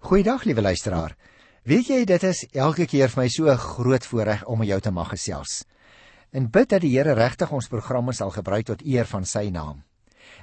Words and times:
Goeiedag 0.00 0.46
liewe 0.48 0.62
luisteraar. 0.64 1.12
Weet 1.68 1.90
jy 1.92 2.04
dit 2.08 2.22
is 2.24 2.38
elke 2.56 2.86
keer 2.88 3.10
vir 3.12 3.20
my 3.20 3.28
so 3.28 3.50
'n 3.52 3.60
groot 3.60 4.06
voorreg 4.08 4.44
om 4.48 4.58
met 4.58 4.68
jou 4.68 4.80
te 4.80 4.90
mag 4.90 5.10
gesels. 5.12 5.64
En 6.32 6.50
bid 6.50 6.68
dat 6.68 6.80
die 6.80 6.96
Here 6.96 7.12
regtig 7.12 7.52
ons 7.52 7.68
programme 7.68 8.12
sal 8.12 8.30
gebruik 8.30 8.66
tot 8.66 8.82
eer 8.82 9.04
van 9.04 9.24
sy 9.24 9.50
naam. 9.50 9.84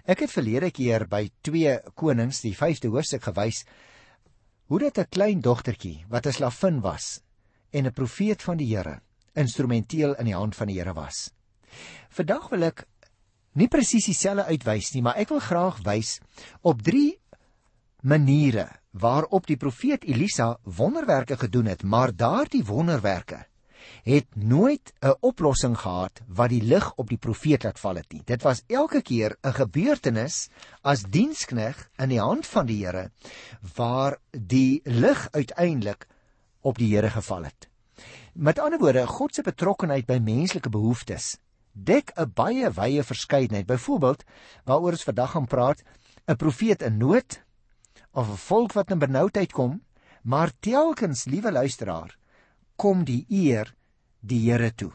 Ek 0.05 0.20
het 0.20 0.31
verlede 0.31 0.71
keer 0.71 1.07
by 1.07 1.31
2 1.41 1.79
Konings 1.96 2.41
die 2.41 2.54
5de 2.54 2.88
hoofstuk 2.88 3.23
gewys 3.23 3.65
hoe 4.67 4.79
dit 4.79 4.97
'n 4.97 5.10
klein 5.10 5.42
dogtertjie 5.42 6.05
wat 6.08 6.28
'n 6.28 6.33
slavin 6.33 6.81
was 6.81 7.21
en 7.71 7.87
'n 7.87 7.94
profeet 7.94 8.44
van 8.44 8.58
die 8.58 8.76
Here 8.76 9.01
instrumenteel 9.33 10.15
in 10.19 10.26
die 10.26 10.35
hand 10.35 10.55
van 10.55 10.67
die 10.67 10.78
Here 10.78 10.94
was. 10.94 11.31
Vandag 12.10 12.49
wil 12.49 12.63
ek 12.63 12.85
nie 13.53 13.67
presies 13.67 14.05
dieselfde 14.05 14.46
uitwys 14.46 14.94
nie, 14.94 15.01
maar 15.01 15.17
ek 15.17 15.29
wil 15.29 15.39
graag 15.39 15.81
wys 15.83 16.20
op 16.62 16.81
3 16.81 17.20
maniere 18.03 18.70
waarop 18.99 19.48
die 19.48 19.57
profeet 19.57 20.03
Elisa 20.03 20.57
wonderwerke 20.63 21.38
gedoen 21.38 21.65
het, 21.65 21.83
maar 21.83 22.15
daardie 22.15 22.63
wonderwerke 22.65 23.45
het 24.03 24.35
nooit 24.35 24.93
'n 25.01 25.15
oplossing 25.19 25.77
gehad 25.77 26.21
wat 26.27 26.49
die 26.49 26.61
lig 26.61 26.93
op 26.95 27.09
die 27.09 27.17
profeet 27.17 27.63
laat 27.63 27.79
val 27.79 27.95
het 27.95 28.11
nie. 28.11 28.21
Dit 28.25 28.41
was 28.41 28.63
elke 28.67 29.02
keer 29.02 29.38
'n 29.43 29.53
gebeurtenis 29.53 30.49
as 30.81 31.03
dienskneg 31.03 31.89
in 31.97 32.09
die 32.09 32.19
hand 32.19 32.47
van 32.47 32.65
die 32.65 32.85
Here 32.85 33.11
waar 33.75 34.17
die 34.31 34.81
lig 34.83 35.27
uiteindelik 35.31 36.07
op 36.61 36.77
die 36.77 36.95
Here 36.95 37.09
geval 37.09 37.43
het. 37.43 37.69
Met 38.33 38.59
ander 38.59 38.79
woorde, 38.79 39.07
God 39.07 39.35
se 39.35 39.41
betrokkeheid 39.41 40.05
by 40.05 40.19
menslike 40.19 40.69
behoeftes 40.69 41.38
dek 41.71 42.11
'n 42.16 42.31
baie 42.33 42.71
wye 42.71 43.03
verskeidenheid. 43.03 43.66
Byvoorbeeld, 43.66 44.23
waaroor 44.66 44.91
ons 44.91 45.03
vandag 45.03 45.31
gaan 45.31 45.47
praat, 45.47 45.83
'n 46.25 46.35
profeet 46.35 46.81
in 46.81 46.97
nood 46.97 47.43
of 48.17 48.30
'n 48.30 48.44
volk 48.49 48.73
wat 48.73 48.91
in 48.91 48.99
benoudheid 48.99 49.52
kom, 49.52 49.81
maar 50.23 50.52
telkens, 50.59 51.25
liewe 51.25 51.52
luisteraar, 51.52 52.17
kom 52.75 53.03
die 53.03 53.25
eer 53.30 53.75
die 54.19 54.50
Here 54.50 54.73
toe. 54.75 54.91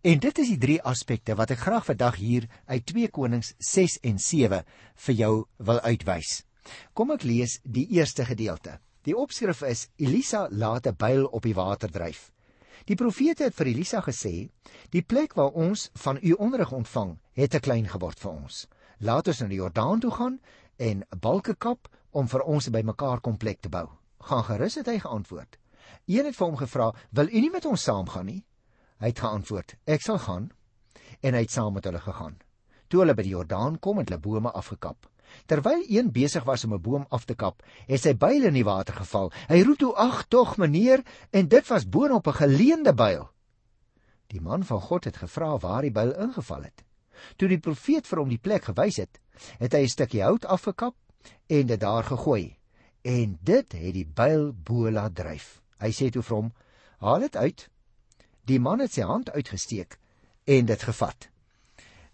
En 0.00 0.18
dit 0.18 0.38
is 0.38 0.48
die 0.48 0.58
drie 0.58 0.82
aspekte 0.82 1.34
wat 1.34 1.50
ek 1.50 1.58
graag 1.58 1.84
vandag 1.84 2.16
hier 2.16 2.48
uit 2.66 2.86
2 2.86 3.08
Konings 3.08 3.54
6 3.58 3.98
en 4.00 4.18
7 4.18 4.64
vir 4.94 5.14
jou 5.14 5.44
wil 5.56 5.80
uitwys. 5.80 6.44
Kom 6.92 7.10
ek 7.10 7.22
lees 7.22 7.60
die 7.64 7.86
eerste 7.88 8.24
gedeelte. 8.24 8.78
Die 9.04 9.16
opskrif 9.16 9.62
is 9.62 9.88
Elisa 9.96 10.48
laat 10.50 10.86
'n 10.86 10.96
byl 10.96 11.24
op 11.26 11.42
die 11.42 11.54
water 11.54 11.90
dryf. 11.90 12.32
Die 12.84 12.96
profete 12.96 13.44
het 13.44 13.54
vir 13.54 13.66
Elisa 13.66 14.00
gesê: 14.00 14.48
"Die 14.90 15.02
plek 15.02 15.34
waar 15.34 15.52
ons 15.52 15.90
van 15.92 16.18
u 16.22 16.32
onderrig 16.32 16.72
ontvang, 16.72 17.18
het 17.32 17.50
te 17.50 17.60
klein 17.60 17.88
geword 17.88 18.18
vir 18.18 18.30
ons. 18.30 18.66
Laat 18.98 19.28
ons 19.28 19.40
na 19.40 19.46
die 19.46 19.60
Jordaan 19.60 20.00
toe 20.00 20.10
gaan 20.10 20.40
en 20.76 21.04
'n 21.12 21.18
balke 21.20 21.54
kap 21.54 21.88
om 22.14 22.28
vir 22.30 22.42
ons 22.42 22.70
by 22.70 22.82
mekaar 22.82 23.20
komplek 23.20 23.60
te 23.60 23.68
bou." 23.68 23.88
Gaan 24.24 24.44
gerus 24.44 24.74
het 24.80 24.86
hy 24.86 24.98
geantwoord. 24.98 25.58
Een 26.06 26.24
het 26.24 26.36
vir 26.36 26.46
hom 26.46 26.56
gevra: 26.56 26.92
"Wil 27.10 27.28
u 27.28 27.40
nie 27.40 27.50
met 27.50 27.64
ons 27.64 27.82
saamgaan 27.82 28.26
nie?" 28.26 28.44
Hy 28.98 29.06
het 29.06 29.18
geantwoord: 29.18 29.76
"Ek 29.84 30.00
sal 30.00 30.18
gaan." 30.18 30.50
En 31.20 31.34
hy 31.34 31.40
het 31.40 31.50
saam 31.50 31.72
met 31.72 31.84
hulle 31.84 32.00
gegaan. 32.00 32.38
Toe 32.88 33.00
hulle 33.00 33.14
by 33.14 33.22
die 33.22 33.34
Jordaan 33.34 33.78
kom, 33.78 33.98
het 33.98 34.08
hulle 34.08 34.20
bome 34.20 34.50
afgekap. 34.50 35.08
Terwyl 35.46 35.84
een 35.88 36.12
besig 36.12 36.44
was 36.44 36.64
om 36.64 36.74
'n 36.74 36.80
boom 36.80 37.06
af 37.08 37.24
te 37.24 37.34
kap, 37.34 37.62
het 37.86 38.00
sy 38.00 38.14
byl 38.14 38.44
in 38.44 38.54
die 38.54 38.64
water 38.64 38.94
geval. 38.94 39.32
Hy 39.48 39.62
roep 39.62 39.78
toe: 39.78 39.94
"Ag 39.96 40.28
tog, 40.28 40.56
meneer!" 40.56 41.02
En 41.30 41.48
dit 41.48 41.68
was 41.68 41.88
boonop 41.88 42.26
'n 42.26 42.32
geleende 42.32 42.94
byl. 42.94 43.30
Die 44.26 44.40
man 44.40 44.64
van 44.64 44.80
God 44.80 45.04
het 45.04 45.16
gevra 45.16 45.58
waar 45.58 45.82
die 45.82 45.92
byl 45.92 46.14
ingeval 46.14 46.62
het. 46.62 46.84
Toe 47.36 47.48
die 47.48 47.58
profeet 47.58 48.06
vir 48.06 48.18
hom 48.18 48.28
die 48.28 48.38
plek 48.38 48.64
gewys 48.64 48.96
het, 48.96 49.20
het 49.58 49.72
hy 49.72 49.82
'n 49.82 49.88
stukkie 49.88 50.22
hout 50.22 50.44
afgekap 50.44 50.94
en 51.46 51.66
dit 51.66 51.80
daar 51.80 52.04
gegooi. 52.04 52.56
En 53.02 53.38
dit 53.42 53.72
het 53.72 53.92
die 53.94 54.06
byl 54.06 54.52
bo 54.64 54.90
laat 54.90 55.14
dryf. 55.14 55.60
Hy 55.78 55.90
sê 55.92 56.10
toe 56.10 56.22
vir 56.22 56.36
hom: 56.36 56.52
"Haal 56.98 57.20
dit 57.20 57.36
uit." 57.36 57.68
Die 58.44 58.60
man 58.60 58.80
het 58.80 58.92
sy 58.92 59.02
hand 59.02 59.30
uitgesteek 59.30 59.98
en 60.44 60.66
dit 60.66 60.82
gevat. 60.82 61.28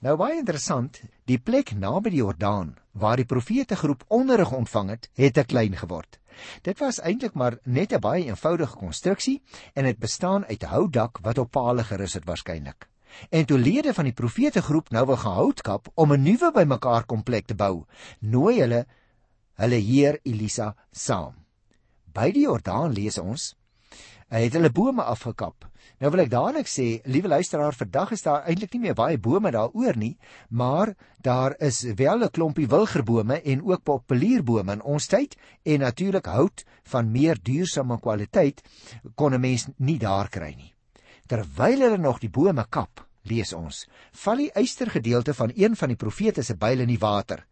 Nou 0.00 0.16
baie 0.16 0.38
interessant, 0.38 1.02
die 1.28 1.38
plek 1.38 1.74
naby 1.76 2.10
die 2.10 2.22
Jordaan 2.22 2.76
waar 2.92 3.16
die 3.16 3.28
profete 3.28 3.76
groep 3.76 4.04
onderrig 4.08 4.52
ontvang 4.52 4.88
het, 4.90 5.10
het 5.14 5.34
te 5.34 5.44
klein 5.44 5.76
geword. 5.76 6.18
Dit 6.62 6.78
was 6.80 7.00
eintlik 7.00 7.34
maar 7.34 7.58
net 7.64 7.92
'n 7.92 8.00
baie 8.00 8.24
eenvoudige 8.24 8.76
konstruksie 8.76 9.42
en 9.74 9.84
dit 9.84 9.98
bestaan 9.98 10.44
uit 10.44 10.62
houtdak 10.62 11.18
wat 11.22 11.38
op 11.38 11.50
palle 11.50 11.84
gerus 11.84 12.14
het 12.14 12.24
waarskynlik. 12.24 12.88
En 13.30 13.44
toe 13.44 13.58
lede 13.58 13.94
van 13.94 14.04
die 14.04 14.12
profete 14.12 14.62
groep 14.62 14.90
nou 14.90 15.06
wil 15.06 15.16
gehout 15.16 15.60
kap 15.60 15.88
om 15.94 16.12
'n 16.12 16.22
nuwe 16.22 16.52
bymekaar 16.52 17.04
komplek 17.04 17.46
te 17.46 17.54
bou, 17.54 17.84
nooi 18.20 18.60
hulle 18.60 18.86
hulle 19.60 19.80
heer 19.84 20.20
Elisa 20.24 20.74
saam. 20.92 21.34
By 22.14 22.30
die 22.34 22.46
Jordaan 22.48 22.94
lees 22.96 23.18
ons, 23.20 23.52
het 24.30 24.54
hulle 24.54 24.70
bome 24.70 25.02
afgekap. 25.02 25.66
Nou 26.00 26.10
wil 26.14 26.22
ek 26.24 26.30
dadelik 26.32 26.68
sê, 26.70 27.02
liewe 27.10 27.28
luisteraar, 27.28 27.76
vandag 27.76 28.14
is 28.16 28.24
daar 28.24 28.46
eintlik 28.48 28.72
nie 28.72 28.86
meer 28.86 28.96
baie 28.96 29.18
bome 29.20 29.50
daaroor 29.52 29.98
nie, 30.00 30.14
maar 30.48 30.94
daar 31.20 31.56
is 31.60 31.82
wel 31.98 32.24
'n 32.24 32.30
klompie 32.30 32.66
wilgerbome 32.66 33.42
en 33.42 33.62
ook 33.62 33.84
populierbome 33.84 34.72
in 34.72 34.82
ons 34.82 35.06
tyd 35.06 35.36
en 35.64 35.80
natuurlik 35.80 36.26
hout 36.26 36.64
van 36.84 37.12
meer 37.12 37.36
duursame 37.42 38.00
kwaliteit 38.00 38.62
kon 39.14 39.34
'n 39.34 39.40
mens 39.40 39.68
nie 39.76 39.98
daar 39.98 40.28
kry 40.28 40.54
nie. 40.56 40.74
Terwyl 41.26 41.80
hulle 41.80 41.98
nog 41.98 42.18
die 42.18 42.30
bome 42.30 42.66
kap, 42.70 43.06
lees 43.22 43.52
ons, 43.52 43.86
val 44.12 44.36
die 44.36 44.52
eystergedeelte 44.52 45.34
van 45.34 45.52
een 45.54 45.76
van 45.76 45.88
die 45.88 45.96
profete 45.96 46.42
se 46.42 46.54
byle 46.54 46.82
in 46.82 46.88
die 46.88 46.98
water. 46.98 47.46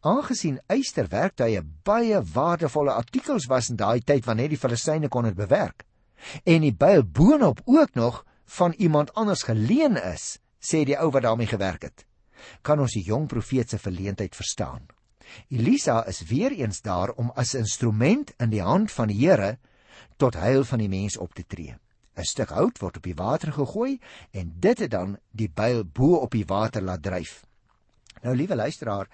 Aangesien 0.00 0.58
eysterwerktuie 0.66 1.62
baie 1.84 2.22
waardevolle 2.34 2.92
artikels 2.92 3.46
was 3.50 3.70
in 3.70 3.76
daai 3.76 4.00
tyd 4.00 4.24
wanneer 4.26 4.48
die 4.48 4.60
Filistyne 4.60 5.08
kon 5.08 5.28
dit 5.28 5.36
bewerk, 5.36 5.84
en 6.44 6.64
die 6.66 6.74
byl 6.74 7.04
boonop 7.04 7.60
ook 7.64 7.94
nog 7.94 8.24
van 8.58 8.74
iemand 8.78 9.14
anders 9.14 9.42
geleen 9.42 9.96
is, 10.02 10.38
sê 10.60 10.84
die 10.84 10.98
ou 10.98 11.10
wat 11.10 11.22
daarmee 11.22 11.46
gewerk 11.46 11.82
het. 11.82 12.06
Kan 12.62 12.80
ons 12.80 12.94
die 12.94 13.04
jong 13.04 13.26
profeet 13.28 13.70
se 13.70 13.78
verleentheid 13.78 14.34
verstaan? 14.36 14.86
Elisa 15.48 16.04
is 16.06 16.22
weer 16.30 16.52
eens 16.56 16.80
daar 16.80 17.12
om 17.20 17.30
as 17.36 17.54
instrument 17.54 18.32
in 18.38 18.50
die 18.50 18.62
hand 18.62 18.92
van 18.92 19.12
die 19.12 19.18
Here 19.20 19.58
tot 20.16 20.38
heil 20.40 20.64
van 20.64 20.80
die 20.82 20.88
mens 20.88 21.18
op 21.18 21.34
te 21.34 21.44
tree. 21.46 21.76
'n 22.18 22.24
Stuk 22.24 22.50
hout 22.50 22.78
word 22.82 22.96
op 22.96 23.04
die 23.06 23.14
water 23.14 23.52
gegooi 23.52 24.00
en 24.32 24.54
dit 24.58 24.78
het 24.78 24.90
dan 24.90 25.18
die 25.30 25.50
byl 25.50 25.84
bo 25.84 26.16
op 26.18 26.32
die 26.34 26.46
water 26.46 26.82
laat 26.82 27.02
dryf. 27.02 27.44
Nou 28.22 28.34
liewe 28.36 28.56
luisteraar, 28.56 29.06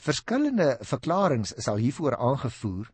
verskillende 0.00 0.76
verklaringe 0.82 1.62
sal 1.62 1.80
hiervoor 1.80 2.16
aangevoer. 2.16 2.90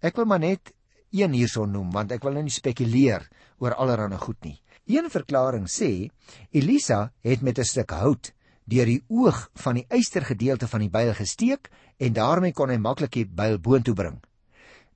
Ek 0.00 0.16
wil 0.16 0.28
maar 0.30 0.42
net 0.42 0.72
een 1.10 1.32
hierson 1.32 1.72
noem 1.72 1.90
want 1.94 2.12
ek 2.12 2.24
wil 2.24 2.36
nou 2.36 2.44
nie 2.46 2.54
spekuleer 2.54 3.26
oor 3.58 3.74
allerlei 3.74 4.18
goed 4.20 4.38
nie. 4.44 4.60
Een 4.86 5.10
verklaring 5.10 5.66
sê 5.66 6.08
Elisa 6.52 7.10
het 7.22 7.42
met 7.42 7.58
'n 7.58 7.64
stuk 7.64 7.90
hout 7.90 8.32
deur 8.64 8.86
die 8.86 9.02
oog 9.08 9.50
van 9.54 9.74
die 9.74 9.86
eystergedeelte 9.88 10.68
van 10.68 10.80
die 10.80 10.90
byl 10.90 11.14
gesteek 11.14 11.70
en 11.98 12.12
daarmee 12.12 12.52
kon 12.52 12.70
hy 12.70 12.76
maklik 12.76 13.12
die 13.12 13.26
byl 13.26 13.58
boontoe 13.58 13.94
bring. 13.94 14.18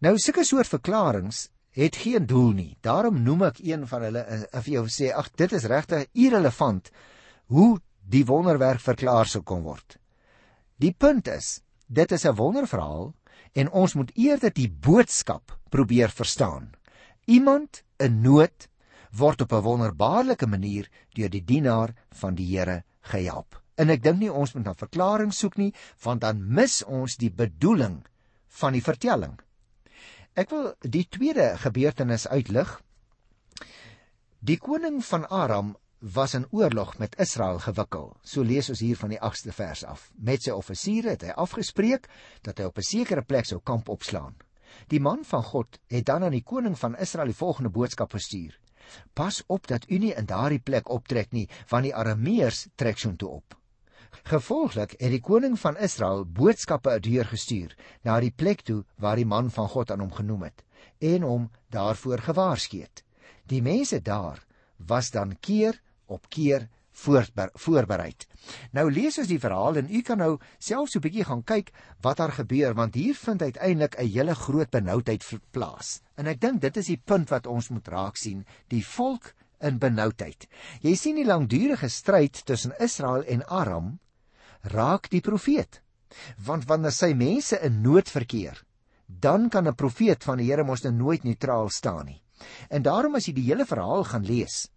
Nou 0.01 0.19
sulke 0.19 0.45
soort 0.45 0.69
verklaringe 0.69 1.49
het 1.71 1.97
geen 1.97 2.27
doel 2.27 2.53
nie. 2.53 2.77
Daarom 2.81 3.23
noem 3.23 3.43
ek 3.43 3.61
een 3.63 3.87
van 3.87 4.03
hulle 4.03 4.49
of 4.53 4.67
jy 4.67 4.83
sê 4.89 5.13
ag 5.15 5.31
dit 5.37 5.53
is 5.53 5.65
regtig 5.65 6.07
irrelevant 6.13 6.91
hoe 7.47 7.79
die 8.01 8.25
wonderwerk 8.27 8.81
verklaar 8.81 9.27
sou 9.27 9.43
kon 9.43 9.63
word. 9.63 10.00
Die 10.81 10.93
punt 10.97 11.29
is, 11.29 11.61
dit 11.87 12.13
is 12.13 12.25
'n 12.25 12.37
wonderverhaal 12.37 13.13
en 13.53 13.71
ons 13.71 13.95
moet 13.95 14.11
eerder 14.15 14.53
die 14.53 14.71
boodskap 14.71 15.59
probeer 15.69 16.09
verstaan. 16.09 16.73
Iemand 17.25 17.83
in 17.99 18.21
nood 18.21 18.69
word 19.11 19.41
op 19.41 19.53
'n 19.53 19.63
wonderbaarlike 19.63 20.47
manier 20.47 20.89
deur 21.13 21.29
die 21.29 21.45
dienaar 21.45 21.93
van 22.09 22.35
die 22.35 22.57
Here 22.57 22.85
gehelp. 23.01 23.63
En 23.75 23.91
ek 23.91 24.03
dink 24.03 24.19
nie 24.19 24.33
ons 24.33 24.55
moet 24.55 24.65
na 24.65 24.75
verklaring 24.75 25.33
soek 25.33 25.57
nie, 25.57 25.75
want 26.03 26.21
dan 26.21 26.55
mis 26.55 26.85
ons 26.85 27.17
die 27.17 27.31
bedoeling 27.31 28.07
van 28.49 28.73
die 28.73 28.83
vertelling. 28.83 29.39
Ek 30.35 30.51
wil 30.51 30.75
die 30.81 31.09
tweede 31.09 31.57
gebeurtenis 31.59 32.29
uitlig. 32.29 32.81
Die 34.39 34.59
koning 34.59 35.05
van 35.05 35.29
Aram 35.29 35.77
was 36.01 36.35
in 36.35 36.47
oorlog 36.51 36.99
met 36.99 37.19
Israel 37.19 37.59
gewikkel. 37.59 38.17
So 38.23 38.43
lees 38.43 38.69
ons 38.69 38.81
hier 38.81 38.97
van 38.97 39.13
die 39.13 39.21
8ste 39.21 39.53
vers 39.53 39.85
af. 39.85 40.11
Met 40.17 40.43
sy 40.43 40.55
offisiere 40.57 41.13
het 41.13 41.27
hy 41.29 41.35
afgespreek 41.37 42.09
dat 42.43 42.59
hy 42.59 42.65
op 42.65 42.79
'n 42.79 42.83
sekere 42.83 43.23
plek 43.23 43.45
sou 43.45 43.61
kamp 43.61 43.89
opslaan. 43.89 44.35
Die 44.89 45.01
man 45.01 45.25
van 45.25 45.43
God 45.43 45.79
het 45.87 46.07
dan 46.07 46.25
aan 46.25 46.33
die 46.33 46.43
koning 46.43 46.79
van 46.79 46.97
Israel 46.97 47.27
die 47.27 47.37
volgende 47.37 47.71
boodskap 47.71 48.13
gestuur: 48.13 48.59
Pas 49.13 49.43
op 49.47 49.67
dat 49.67 49.91
u 49.91 49.99
nie 49.99 50.15
in 50.15 50.27
daardie 50.27 50.59
plek 50.59 50.89
optrek 50.89 51.33
nie, 51.33 51.49
want 51.69 51.83
die 51.83 51.95
Arameërs 51.95 52.69
trek 52.75 52.99
soontoe 52.99 53.29
op. 53.29 53.57
Gevolglik 54.23 54.95
het 54.99 55.11
die 55.11 55.21
koning 55.21 55.59
van 55.59 55.77
Israel 55.77 56.25
boodskappe 56.25 56.91
uitdeur 56.91 57.25
gestuur 57.25 57.77
na 58.03 58.21
die 58.21 58.33
plek 58.33 58.63
toe 58.63 58.85
waar 58.97 59.17
die 59.17 59.27
man 59.27 59.51
van 59.51 59.69
God 59.69 59.91
aan 59.91 60.01
hom 60.01 60.13
genoem 60.13 60.43
het 60.43 60.65
en 60.99 61.23
hom 61.23 61.51
daarvoor 61.69 62.19
gewaarsku 62.19 62.81
het. 62.81 63.05
Die 63.47 63.63
mense 63.63 64.03
daar 64.03 64.47
was 64.77 65.11
dan 65.11 65.37
keer 65.41 65.81
op 66.11 66.29
keer 66.29 66.69
voorberei. 67.01 68.11
Nou 68.77 68.87
lees 68.91 69.19
ons 69.19 69.29
die 69.31 69.41
verhaal 69.41 69.79
en 69.81 69.91
u 69.91 70.03
kan 70.03 70.19
nou 70.19 70.39
self 70.59 70.91
so 70.91 70.99
'n 70.99 71.03
bietjie 71.03 71.25
gaan 71.25 71.43
kyk 71.43 71.73
wat 72.03 72.17
daar 72.17 72.33
gebeur 72.33 72.75
want 72.75 72.95
hier 72.95 73.15
vind 73.15 73.43
uiteindelik 73.43 73.97
'n 73.99 74.07
hele 74.07 74.35
groot 74.35 74.71
benoudheid 74.71 75.25
plaas. 75.51 76.03
En 76.17 76.27
ek 76.27 76.41
dink 76.41 76.61
dit 76.61 76.77
is 76.77 76.87
die 76.87 77.03
punt 77.05 77.31
wat 77.31 77.47
ons 77.47 77.69
moet 77.69 77.89
raak 77.89 78.17
sien, 78.17 78.45
die 78.69 78.85
volk 78.85 79.35
in 79.61 79.79
benoudheid. 79.79 80.47
Jy 80.83 80.95
sien 80.95 81.17
die 81.17 81.25
langdurige 81.25 81.89
stryd 81.89 82.45
tussen 82.45 82.73
Israel 82.79 83.25
en 83.25 83.45
Aram 83.47 83.99
raak 84.63 85.11
die 85.11 85.21
profeet. 85.21 85.83
Want 86.45 86.67
wanneer 86.67 86.93
sy 86.93 87.13
mense 87.15 87.61
in 87.63 87.83
nood 87.83 88.09
verkeer, 88.09 88.65
dan 89.07 89.49
kan 89.49 89.69
'n 89.69 89.75
profeet 89.75 90.25
van 90.25 90.39
die 90.39 90.47
Here 90.47 90.65
mos 90.65 90.83
nou 90.83 90.93
nooit 90.93 91.25
neutraal 91.25 91.69
staan 91.71 92.07
nie. 92.07 92.23
En 92.69 92.83
daarom 92.83 93.15
as 93.15 93.27
jy 93.27 93.33
die 93.33 93.49
hele 93.51 93.67
verhaal 93.67 94.05
gaan 94.05 94.25
lees, 94.25 94.71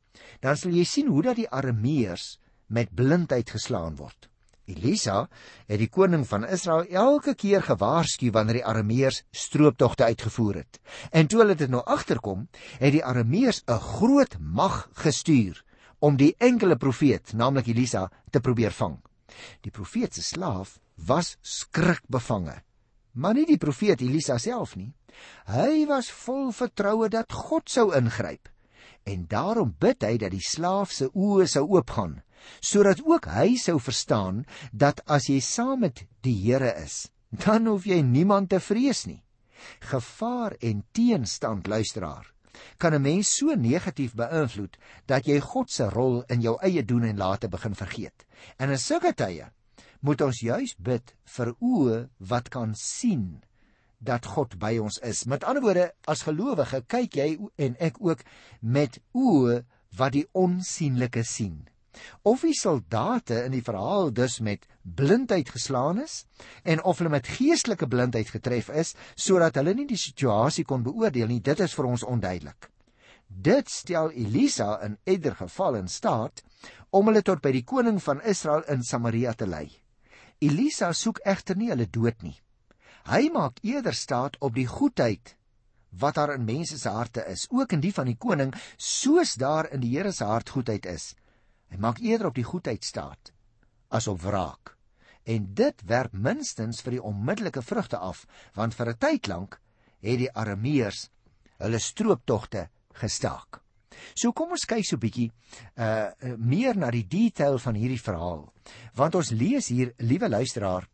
dan 0.44 0.58
sal 0.58 0.76
jy 0.76 0.86
sien 0.88 1.10
hoe 1.12 1.24
dat 1.26 1.40
die 1.40 1.50
Arameërs 1.50 2.38
met 2.68 2.94
blindheid 2.96 3.50
geslaan 3.50 3.96
word. 3.96 4.30
Elisa 4.66 5.28
het 5.68 5.80
die 5.82 5.90
koning 5.92 6.24
van 6.28 6.46
Israel 6.48 6.88
elke 6.88 7.34
keer 7.36 7.66
gewaarsku 7.66 8.32
wanneer 8.32 8.62
die 8.62 8.66
Arameërs 8.66 9.24
strooptogte 9.32 10.08
uitgevoer 10.08 10.62
het. 10.62 10.80
En 11.12 11.28
toe 11.28 11.42
hulle 11.44 11.58
dit 11.60 11.70
nou 11.70 11.84
agterkom, 11.84 12.48
het 12.80 12.94
die 12.96 13.04
Arameërs 13.04 13.64
'n 13.68 13.80
groot 13.80 14.38
mag 14.40 14.90
gestuur 14.94 15.64
om 16.00 16.16
die 16.18 16.36
enkele 16.38 16.76
profeet, 16.76 17.34
naamlik 17.34 17.68
Elisa, 17.68 18.12
te 18.32 18.40
probeer 18.40 18.72
vang. 18.72 19.00
Die 19.62 19.72
profeet 19.72 20.14
se 20.14 20.22
slaaf 20.22 20.80
was 20.96 21.38
skrikbevange 21.42 22.64
maar 23.14 23.38
nie 23.38 23.46
die 23.46 23.60
profeet 23.62 24.02
Elisa 24.02 24.38
self 24.42 24.76
nie. 24.76 24.92
Hy 25.50 25.86
was 25.90 26.10
vol 26.24 26.52
vertroue 26.56 27.10
dat 27.14 27.34
God 27.34 27.70
sou 27.70 27.92
ingryp. 27.98 28.50
En 29.04 29.26
daarom 29.28 29.74
bid 29.80 30.04
hy 30.04 30.18
dat 30.18 30.32
die 30.32 30.44
slaaf 30.44 30.92
se 30.92 31.10
oë 31.12 31.48
sou 31.52 31.66
oopgaan, 31.76 32.22
sodat 32.64 33.02
ook 33.04 33.28
hy 33.32 33.56
sou 33.60 33.80
verstaan 33.80 34.44
dat 34.72 35.02
as 35.12 35.28
jy 35.32 35.40
saam 35.44 35.84
met 35.84 36.06
die 36.24 36.36
Here 36.46 36.72
is, 36.84 37.10
dan 37.30 37.68
hoef 37.68 37.88
jy 37.90 38.02
niemand 38.02 38.52
te 38.54 38.60
vrees 38.64 39.06
nie. 39.10 39.22
Gevaar 39.92 40.56
en 40.60 40.84
teenstand, 40.92 41.68
luisteraar, 41.68 42.34
kan 42.78 42.94
'n 42.94 43.02
mens 43.02 43.36
so 43.38 43.56
negatief 43.56 44.14
beïnvloed 44.16 44.78
dat 45.08 45.28
jy 45.28 45.40
God 45.40 45.72
se 45.72 45.90
rol 45.90 46.24
in 46.30 46.42
jou 46.42 46.58
eie 46.62 46.84
doen 46.84 47.04
en 47.04 47.18
late 47.18 47.48
begin 47.48 47.76
vergeet. 47.76 48.26
En 48.58 48.70
in 48.70 48.78
sulke 48.78 49.14
tye 49.14 49.52
moet 50.02 50.22
ons 50.22 50.40
juis 50.40 50.76
bid 50.78 51.16
vir 51.26 51.56
oë 51.60 52.10
wat 52.20 52.50
kan 52.50 52.76
sien 52.76 53.44
dat 54.04 54.28
God 54.36 54.58
by 54.60 54.78
ons 54.84 55.00
is. 55.04 55.24
Met 55.26 55.44
ander 55.48 55.64
woorde, 55.64 55.92
as 56.10 56.26
gelowige 56.28 56.84
kyk 56.92 57.20
jy 57.20 57.30
en 57.56 57.78
ek 57.80 58.00
ook 58.04 58.24
met 58.60 59.00
oë 59.16 59.62
wat 59.98 60.16
die 60.16 60.26
onsigbare 60.32 61.24
sien. 61.28 61.64
Of 62.26 62.42
die 62.42 62.56
soldate 62.58 63.44
in 63.46 63.54
die 63.54 63.64
verhaal 63.66 64.10
dus 64.16 64.40
met 64.42 64.66
blindheid 64.82 65.50
geslaan 65.54 66.02
is 66.02 66.24
en 66.64 66.82
of 66.84 66.98
hulle 66.98 67.12
met 67.14 67.30
geestelike 67.36 67.88
blindheid 67.88 68.32
getref 68.34 68.72
is 68.74 68.96
sodat 69.14 69.60
hulle 69.62 69.76
nie 69.78 69.86
die 69.90 70.00
situasie 70.00 70.66
kon 70.66 70.84
beoordeel 70.84 71.30
nie, 71.30 71.42
dit 71.42 71.60
is 71.60 71.76
vir 71.78 71.90
ons 71.92 72.06
onduidelik. 72.16 72.70
Dit 73.28 73.70
stel 73.70 74.12
Elisa 74.12 74.80
in 74.86 74.98
eider 75.10 75.36
geval 75.38 75.80
in 75.82 75.88
staat 75.88 76.44
om 76.94 77.10
hulle 77.10 77.24
tot 77.26 77.42
by 77.42 77.54
die 77.54 77.66
koning 77.66 78.02
van 78.02 78.22
Israel 78.22 78.66
in 78.70 78.84
Samaria 78.86 79.34
te 79.38 79.48
lei. 79.50 79.68
Elisa 80.44 80.92
soek 80.94 81.22
egter 81.26 81.58
nie 81.58 81.72
hulle 81.72 81.88
dood 81.90 82.22
nie. 82.26 82.36
Hy 83.04 83.28
maak 83.36 83.58
eerder 83.68 83.94
staat 83.94 84.38
op 84.40 84.54
die 84.56 84.68
goedheid 84.68 85.36
wat 86.00 86.16
daar 86.16 86.34
in 86.34 86.46
mense 86.46 86.78
se 86.80 86.90
harte 86.90 87.22
is, 87.30 87.46
ook 87.52 87.76
in 87.76 87.82
die 87.84 87.94
van 87.94 88.08
die 88.10 88.18
koning, 88.18 88.54
soos 88.78 89.36
daar 89.38 89.68
in 89.76 89.84
die 89.84 89.92
Here 89.94 90.12
se 90.12 90.26
hart 90.26 90.50
goedheid 90.50 90.88
is. 90.90 91.14
Hy 91.70 91.78
maak 91.78 92.00
eerder 92.02 92.32
op 92.32 92.38
die 92.40 92.48
goedheid 92.48 92.84
staat 92.84 93.34
as 93.94 94.08
op 94.08 94.24
wraak. 94.24 94.74
En 95.30 95.52
dit 95.54 95.84
werp 95.86 96.14
minstens 96.14 96.82
vir 96.82 96.98
die 96.98 97.04
onmiddellike 97.04 97.62
vrugte 97.62 97.98
af, 97.98 98.26
want 98.56 98.74
vir 98.74 98.90
'n 98.90 98.98
tyd 98.98 99.28
lank 99.28 99.60
het 100.02 100.18
die 100.18 100.32
Arameërs 100.34 101.10
hulle 101.58 101.80
strooptogte 101.80 102.70
gestaak. 102.94 103.62
So 104.16 104.32
kom 104.32 104.52
ons 104.52 104.66
kyk 104.66 104.86
so 104.86 104.96
'n 104.96 105.00
bietjie 105.00 105.32
uh 105.78 106.12
meer 106.38 106.76
na 106.78 106.90
die 106.90 107.08
detail 107.08 107.60
van 107.60 107.76
hierdie 107.76 108.02
verhaal. 108.02 108.52
Want 108.96 109.16
ons 109.16 109.30
lees 109.30 109.68
hier, 109.68 109.94
liewe 109.98 110.30
luisteraar, 110.30 110.88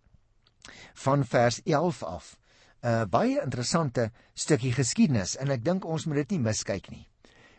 van 1.06 1.26
vers 1.26 1.62
11 1.66 2.04
af. 2.04 2.36
'n 2.80 2.88
uh, 2.88 3.06
baie 3.06 3.42
interessante 3.44 4.12
stukkie 4.34 4.72
geskiedenis 4.72 5.36
en 5.36 5.52
ek 5.52 5.64
dink 5.64 5.86
ons 5.86 6.06
moet 6.06 6.22
dit 6.24 6.32
nie 6.32 6.46
miskyk 6.48 6.88
nie. 6.92 7.06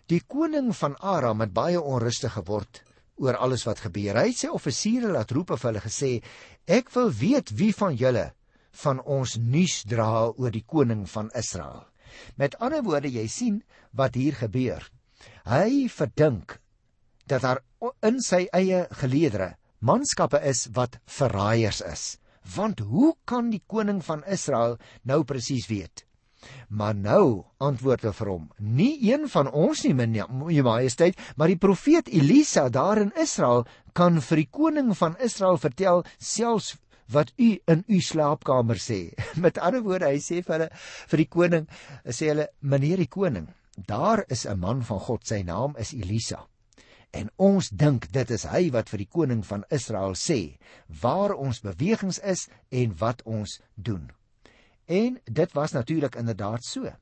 Die 0.09 0.23
koning 0.27 0.73
van 0.77 0.97
Aram 0.97 1.41
het 1.45 1.53
baie 1.53 1.81
onrustig 1.81 2.33
geword 2.33 2.81
oor 3.21 3.37
alles 3.37 3.67
wat 3.69 3.83
gebeur. 3.85 4.17
Hy 4.17 4.31
het 4.33 4.39
sy 4.41 4.49
offisiere 4.49 5.12
laat 5.12 5.31
roep 5.31 5.51
of 5.51 5.62
hulle 5.69 5.83
gesê: 5.85 6.23
"Ek 6.67 6.91
wil 6.95 7.12
weet 7.12 7.53
wie 7.53 7.73
van 7.77 7.95
julle 7.95 8.33
van 8.73 9.03
ons 9.05 9.37
nuus 9.37 9.83
dra 9.85 10.33
oor 10.33 10.51
die 10.51 10.65
koning 10.65 11.05
van 11.09 11.31
Israel." 11.35 11.85
Met 12.37 12.57
ander 12.59 12.83
woorde, 12.83 13.11
jy 13.12 13.27
sien 13.29 13.62
wat 13.93 14.15
hier 14.15 14.35
gebeur. 14.35 14.91
Hy 15.45 15.89
verdink 15.89 16.59
dat 17.27 17.43
daar 17.43 17.61
in 18.03 18.21
sy 18.21 18.47
eie 18.53 18.87
geleedere 19.03 19.55
manskappe 19.79 20.41
is 20.45 20.67
wat 20.73 20.99
verraaiers 21.07 21.81
is. 21.81 22.19
Want 22.54 22.81
hoe 22.81 23.14
kan 23.25 23.50
die 23.50 23.62
koning 23.66 24.00
van 24.04 24.25
Israel 24.25 24.78
nou 25.02 25.25
presies 25.25 25.69
weet? 25.69 26.04
Maar 26.69 26.94
nou 26.94 27.44
antwoord 27.60 28.06
hy 28.08 28.12
vir 28.16 28.31
hom: 28.32 28.48
"Nie 28.58 29.12
een 29.12 29.28
van 29.28 29.50
ons 29.52 29.84
nie, 29.84 29.94
my 29.94 30.60
majesteit, 30.64 31.19
maar 31.37 31.48
die 31.52 31.60
profeet 31.60 32.08
Elisa 32.08 32.69
daar 32.69 32.98
in 32.98 33.12
Israel 33.16 33.66
kan 33.92 34.20
vir 34.20 34.37
die 34.37 34.48
koning 34.50 34.96
van 34.96 35.16
Israel 35.20 35.58
vertel 35.58 36.04
selfs 36.19 36.76
wat 37.12 37.32
u 37.37 37.58
in 37.66 37.84
u 37.87 38.00
slaapkamer 38.00 38.81
sê." 38.81 39.12
Met 39.44 39.58
ander 39.58 39.82
woorde, 39.82 40.08
hy 40.08 40.19
sê 40.19 40.42
vir 40.42 40.56
hulle 40.56 40.70
vir 41.12 41.25
die 41.25 41.28
koning, 41.28 41.69
sê 42.08 42.32
hulle: 42.32 42.48
"Meneer 42.60 43.04
die 43.04 43.12
koning, 43.12 43.48
Daar 43.87 44.25
is 44.26 44.44
'n 44.46 44.58
man 44.58 44.84
van 44.84 44.98
God, 44.98 45.26
sy 45.26 45.42
naam 45.42 45.76
is 45.76 45.92
Elisa. 45.92 46.46
En 47.11 47.31
ons 47.37 47.71
dink 47.71 48.07
dit 48.15 48.31
is 48.31 48.45
hy 48.47 48.69
wat 48.75 48.91
vir 48.93 49.03
die 49.03 49.11
koning 49.11 49.43
van 49.47 49.65
Israel 49.75 50.15
sê 50.19 50.59
waar 51.03 51.35
ons 51.35 51.62
bewegings 51.65 52.21
is 52.23 52.47
en 52.71 52.95
wat 53.01 53.23
ons 53.27 53.59
doen. 53.75 54.11
En 54.87 55.19
dit 55.25 55.57
was 55.59 55.75
natuurlik 55.75 56.15
inderdaad 56.15 56.65
so. 56.65 56.93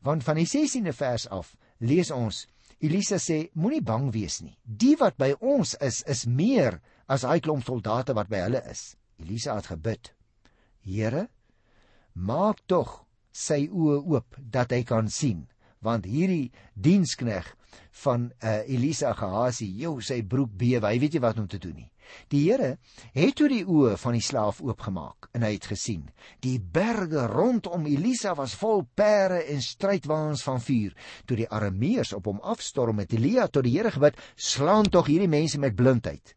Want 0.00 0.24
van 0.24 0.40
die 0.40 0.48
16de 0.48 0.94
vers 0.96 1.28
af 1.28 1.54
lees 1.78 2.10
ons 2.10 2.46
Elisa 2.80 3.18
sê 3.20 3.50
moenie 3.52 3.82
bang 3.84 4.08
wees 4.12 4.40
nie. 4.40 4.56
Die 4.64 4.96
wat 4.96 5.18
by 5.20 5.34
ons 5.40 5.74
is 5.84 6.00
is 6.08 6.24
meer 6.24 6.80
as 7.06 7.26
daai 7.26 7.40
klomp 7.44 7.66
soldate 7.66 8.16
wat 8.16 8.30
by 8.32 8.40
hulle 8.46 8.62
is. 8.70 8.94
Elisa 9.20 9.58
het 9.58 9.68
gebid. 9.74 10.14
Here, 10.80 11.26
maak 12.14 12.62
tog 12.66 13.02
sy 13.30 13.66
oë 13.68 13.98
oop 14.00 14.38
dat 14.40 14.72
hy 14.72 14.80
kan 14.88 15.12
sien 15.12 15.44
want 15.84 16.04
hierdie 16.08 16.50
dienskneg 16.74 17.54
van 18.02 18.30
uh, 18.42 18.60
Elisa 18.68 19.14
Gehazi, 19.16 19.68
jou 19.80 20.00
sy 20.04 20.20
broek 20.26 20.52
bewe, 20.58 20.86
hy 20.86 20.98
weet 21.00 21.16
nie 21.16 21.24
wat 21.24 21.40
om 21.40 21.48
te 21.50 21.60
doen 21.62 21.78
nie. 21.78 21.88
Die 22.32 22.40
Here 22.48 22.72
het 23.14 23.36
toe 23.38 23.48
die 23.50 23.62
oë 23.62 23.94
van 24.02 24.16
die 24.16 24.24
slaaf 24.24 24.60
oopgemaak 24.64 25.28
en 25.36 25.44
hy 25.46 25.52
het 25.54 25.68
gesien. 25.70 26.08
Die 26.42 26.58
berge 26.58 27.26
rondom 27.30 27.86
Elisa 27.86 28.34
was 28.38 28.56
vol 28.58 28.82
pere 28.98 29.44
en 29.52 29.62
strydwaans 29.62 30.42
van 30.46 30.58
vuur. 30.64 30.96
Toe 31.26 31.38
die 31.42 31.48
Arameërs 31.48 32.12
op 32.18 32.26
hom 32.30 32.42
afstorm 32.42 32.98
met 33.00 33.14
Elia 33.14 33.46
tot 33.46 33.66
die 33.66 33.76
Here 33.76 33.94
gebid, 33.94 34.18
slaan 34.34 34.90
tog 34.90 35.10
hierdie 35.10 35.30
mense 35.30 35.62
met 35.62 35.78
blindheid. 35.78 36.34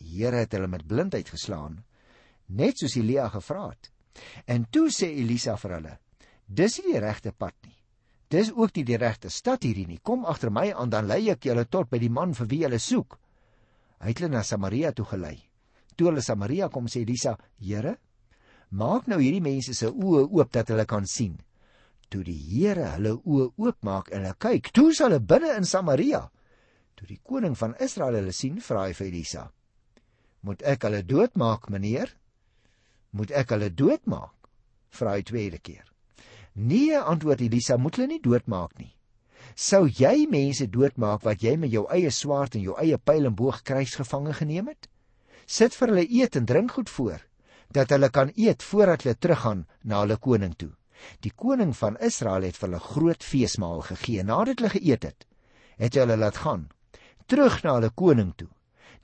Die 0.00 0.22
Here 0.22 0.44
het 0.44 0.56
hulle 0.56 0.70
met 0.70 0.86
blindheid 0.88 1.28
geslaan, 1.32 1.82
net 2.48 2.80
soos 2.80 2.96
Elia 2.96 3.28
gevra 3.32 3.68
het. 3.68 3.92
En 4.48 4.64
toe 4.72 4.88
sê 4.88 5.10
Elisa 5.12 5.56
vir 5.60 5.76
hulle: 5.76 5.98
"Dis 6.46 6.78
nie 6.80 6.94
die 6.94 7.04
regte 7.04 7.32
pad 7.32 7.54
nie. 7.66 7.75
Dis 8.28 8.50
ook 8.50 8.74
nie 8.74 8.84
die 8.84 8.98
regte 8.98 9.30
stad 9.30 9.62
hierdie 9.62 9.86
nie. 9.86 10.00
Kom 10.02 10.24
agter 10.26 10.50
my 10.50 10.72
aan 10.74 10.90
dan 10.90 11.06
lei 11.06 11.28
ek 11.30 11.46
julle 11.46 11.64
tot 11.70 11.90
by 11.90 12.00
die 12.02 12.10
man 12.10 12.34
vir 12.34 12.48
wie 12.50 12.62
julle 12.64 12.80
soek. 12.82 13.18
Hy 14.02 14.10
het 14.10 14.20
hulle 14.20 14.32
na 14.34 14.42
Samaria 14.42 14.92
toe 14.92 15.06
gelei. 15.06 15.36
Toe 15.96 16.10
hulle 16.10 16.22
Samaria 16.22 16.68
kom 16.68 16.90
sê 16.90 17.04
Elisa: 17.04 17.36
"Here, 17.58 17.96
maak 18.70 19.06
nou 19.06 19.20
hierdie 19.20 19.40
mense 19.40 19.74
se 19.74 19.86
oë 19.86 20.26
oop 20.26 20.52
dat 20.52 20.68
hulle 20.68 20.86
kan 20.86 21.06
sien." 21.06 21.38
Toe 22.10 22.22
die 22.24 22.36
Here 22.36 22.90
hulle 22.96 23.16
oë 23.16 23.52
oopmaak 23.56 24.10
en 24.10 24.22
hulle 24.22 24.34
kyk, 24.38 24.72
toe 24.72 24.90
is 24.90 25.00
hulle 25.00 25.20
binne 25.20 25.56
in 25.56 25.64
Samaria. 25.64 26.28
Toe 26.96 27.06
die 27.06 27.20
koning 27.22 27.56
van 27.56 27.74
Israel 27.80 28.14
hulle 28.14 28.32
sien, 28.32 28.60
vra 28.60 28.86
hy 28.86 28.92
vir 28.92 29.06
Elisa: 29.06 29.50
"Moet 30.42 30.62
ek 30.62 30.82
hulle 30.82 31.02
doodmaak, 31.02 31.70
meneer? 31.70 32.10
Moet 33.12 33.30
ek 33.30 33.50
hulle 33.50 33.70
doodmaak?" 33.70 34.34
vra 34.90 35.14
hy 35.14 35.22
tweede 35.22 35.58
keer. 35.58 35.95
Nee, 36.56 36.96
antwoord 36.96 37.44
Elisa, 37.44 37.76
moet 37.76 37.98
hulle 37.98 38.08
nie 38.14 38.22
doodmaak 38.24 38.78
nie. 38.80 38.92
Sou 39.54 39.84
jy 39.88 40.26
mense 40.30 40.66
doodmaak 40.72 41.24
wat 41.24 41.44
jy 41.44 41.54
met 41.60 41.72
jou 41.72 41.84
eie 41.92 42.10
swaard 42.10 42.56
en 42.56 42.64
jou 42.64 42.76
eie 42.80 42.98
pyl 42.98 43.28
en 43.28 43.36
boog 43.36 43.62
krygsgevange 43.62 44.34
geneem 44.40 44.72
het? 44.72 44.88
Sit 45.46 45.76
vir 45.76 45.92
hulle 45.92 46.06
eet 46.08 46.36
en 46.36 46.48
drink 46.48 46.74
goed 46.76 46.90
voor, 46.90 47.20
dat 47.72 47.92
hulle 47.92 48.10
kan 48.10 48.32
eet 48.34 48.64
voordat 48.64 49.04
hulle 49.04 49.18
teruggaan 49.20 49.66
na 49.84 50.00
hulle 50.02 50.16
koning 50.16 50.56
toe. 50.56 50.72
Die 51.20 51.32
koning 51.32 51.76
van 51.76 52.00
Israel 52.00 52.48
het 52.48 52.56
vir 52.56 52.70
hulle 52.70 52.82
groot 52.82 53.24
feesmaal 53.24 53.84
gegee. 53.92 54.24
Nadat 54.24 54.60
hulle 54.60 54.72
geëet 54.72 55.04
het, 55.04 55.28
het 55.76 55.94
hy 55.94 56.06
hulle 56.06 56.16
laat 56.24 56.40
gaan 56.40 56.66
terug 57.26 57.62
na 57.64 57.76
hulle 57.76 57.90
koning 57.90 58.32
toe. 58.38 58.48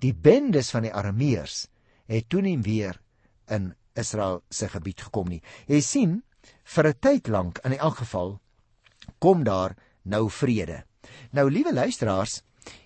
Die 0.03 0.15
bendes 0.15 0.71
van 0.75 0.87
die 0.87 0.95
Arameërs 0.95 1.67
het 2.11 2.29
toe 2.31 2.43
nie 2.43 2.59
weer 2.63 2.99
in 3.51 3.73
Israel 3.99 4.43
se 4.51 4.69
gebied 4.71 5.03
gekom 5.07 5.31
nie. 5.31 5.43
Jy 5.69 5.81
sien, 5.85 6.13
vir 6.65 6.87
'n 6.89 6.99
tyd 7.01 7.29
lank 7.29 7.59
in 7.65 7.79
elk 7.79 7.97
geval 7.97 8.41
kom 9.19 9.45
daar 9.45 9.77
nou 10.03 10.31
vrede. 10.31 10.85
Nou 11.31 11.51
liewe 11.51 11.73
luisteraars, 11.73 12.43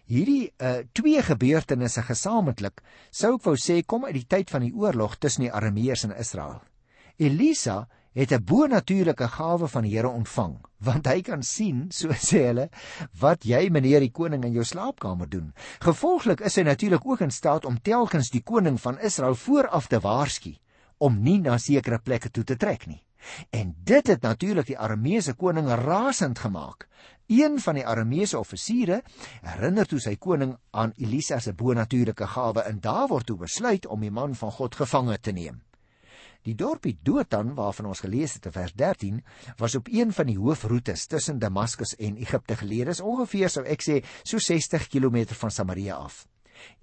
hierdie 0.06 0.52
uh, 0.62 0.84
twee 0.92 1.22
gebeurtenisse 1.22 2.02
gesamentlik 2.02 2.82
sou 3.10 3.34
ek 3.36 3.44
wou 3.44 3.56
sê 3.56 3.82
kom 3.82 4.04
uit 4.04 4.14
die 4.14 4.28
tyd 4.28 4.50
van 4.50 4.62
die 4.62 4.74
oorlog 4.74 5.16
tussen 5.18 5.46
die 5.46 5.52
Arameërs 5.52 6.04
en 6.04 6.16
Israel. 6.16 6.62
Elisa 7.18 7.86
het 8.16 8.32
'n 8.32 8.44
bonatuurlike 8.44 9.28
gawe 9.28 9.68
van 9.68 9.82
die 9.82 9.96
Here 9.96 10.08
ontvang, 10.08 10.56
want 10.78 11.06
hy 11.06 11.20
kan 11.22 11.42
sien, 11.42 11.90
so 11.90 12.08
sê 12.08 12.46
hulle, 12.46 12.70
wat 13.20 13.44
jy 13.44 13.68
meneer 13.70 14.00
die 14.00 14.12
koning 14.12 14.44
in 14.44 14.52
jou 14.52 14.64
slaapkamer 14.64 15.28
doen. 15.28 15.52
Gevolglik 15.80 16.40
is 16.40 16.56
hy 16.56 16.62
natuurlik 16.62 17.06
ook 17.06 17.20
in 17.20 17.30
staat 17.30 17.64
om 17.64 17.80
telkens 17.80 18.30
die 18.30 18.42
koning 18.42 18.80
van 18.80 18.98
Israel 19.00 19.34
vooraf 19.34 19.86
te 19.86 20.00
waarsku 20.00 20.56
om 20.98 21.22
nie 21.22 21.38
na 21.38 21.58
sekere 21.58 21.98
plekke 21.98 22.30
toe 22.30 22.44
te 22.44 22.56
trek 22.56 22.86
nie. 22.86 23.02
En 23.50 23.74
dit 23.84 24.06
het 24.06 24.22
natuurlik 24.22 24.66
die 24.66 24.78
Arameese 24.78 25.34
koning 25.34 25.68
rasend 25.68 26.38
gemaak. 26.38 26.88
Een 27.26 27.58
van 27.60 27.74
die 27.74 27.86
Arameese 27.86 28.38
offisiere 28.38 29.02
herinner 29.42 29.86
toe 29.86 29.98
sy 30.00 30.14
koning 30.16 30.56
aan 30.70 30.92
Elisa 30.96 31.40
se 31.42 31.52
bonatuurlike 31.52 32.26
gawe 32.36 32.62
en 32.62 32.78
daar 32.80 33.08
word 33.10 33.26
toe 33.26 33.38
besluit 33.40 33.86
om 33.86 34.00
die 34.00 34.10
man 34.14 34.34
van 34.34 34.52
God 34.54 34.78
gevange 34.78 35.18
te 35.18 35.34
neem. 35.34 35.58
Die 36.46 36.54
dorpie 36.54 36.94
Dothan 37.02 37.56
waarvan 37.58 37.90
ons 37.90 38.04
gelees 38.04 38.36
het 38.38 38.46
in 38.46 38.54
vers 38.54 38.72
13 38.78 39.18
was 39.58 39.74
op 39.74 39.90
een 39.90 40.12
van 40.14 40.30
die 40.30 40.38
hoofroetes 40.38 41.06
tussen 41.10 41.42
Damaskus 41.42 41.96
en 41.98 42.16
Egipte 42.22 42.54
geleë. 42.62 42.86
Dis 42.86 43.02
ongeveer 43.02 43.50
sou 43.50 43.66
ek 43.66 43.82
sê 43.82 44.00
so 44.22 44.38
60 44.38 44.86
km 44.86 45.24
van 45.34 45.50
Samaria 45.50 45.98
af. 45.98 46.26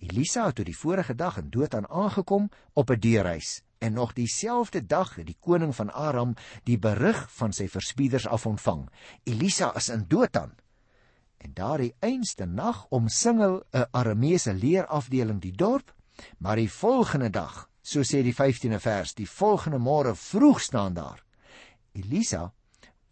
Elisa 0.03 0.49
het 0.49 0.59
toe 0.59 0.67
die 0.67 0.77
vorige 0.77 1.15
dag 1.15 1.39
in 1.39 1.49
Dothan 1.49 1.87
aangekom 1.87 2.49
op 2.73 2.91
'n 2.91 2.99
deurreis 2.99 3.62
en 3.83 3.97
nog 3.99 4.13
dieselfde 4.15 4.85
dag 4.85 5.15
het 5.19 5.27
die 5.27 5.37
koning 5.39 5.75
van 5.75 5.91
Aram 5.91 6.37
die 6.63 6.79
berig 6.79 7.25
van 7.35 7.51
sy 7.53 7.67
verspieders 7.67 8.27
af 8.27 8.47
ontvang. 8.47 8.87
Elisa 9.27 9.73
is 9.75 9.91
in 9.91 10.07
Dothan. 10.07 10.55
En 11.43 11.51
daardie 11.53 11.91
einste 11.99 12.45
nag 12.45 12.85
omsingel 12.89 13.63
'n 13.73 13.85
Arameese 13.91 14.53
leerafdeling 14.53 15.41
die 15.41 15.55
dorp, 15.55 15.93
maar 16.37 16.55
die 16.55 16.71
volgende 16.71 17.29
dag 17.29 17.67
So 17.83 18.05
sê 18.07 18.21
die 18.23 18.31
15de 18.31 18.79
vers, 18.79 19.11
die 19.11 19.27
volgende 19.27 19.77
môre 19.83 20.13
vroeg 20.15 20.61
staan 20.63 20.93
daar. 20.95 21.19
Elisa 21.91 22.53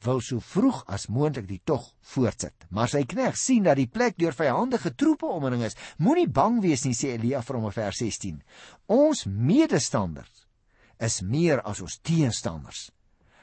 wil 0.02 0.22
so 0.24 0.40
vroeg 0.40 0.80
as 0.90 1.10
moontlik 1.12 1.46
die 1.50 1.60
tog 1.68 1.90
voortsit, 2.14 2.66
maar 2.72 2.90
sy 2.90 3.04
knegt 3.06 3.38
sien 3.38 3.68
dat 3.68 3.78
die 3.78 3.90
plek 3.92 4.16
deur 4.18 4.34
vyandige 4.34 4.94
troepe 4.96 5.28
omring 5.28 5.66
is. 5.68 5.76
Moenie 6.00 6.30
bang 6.32 6.62
wees 6.64 6.86
nie, 6.88 6.96
sê 6.98 7.12
Elia 7.18 7.44
vir 7.44 7.60
hom 7.60 7.68
in 7.68 7.76
vers 7.76 8.00
16. 8.00 8.40
Ons 8.96 9.28
medestanders 9.28 10.41
is 11.02 11.22
meer 11.26 11.62
as 11.68 11.82
ons 11.82 12.00
teenstanders. 12.06 12.90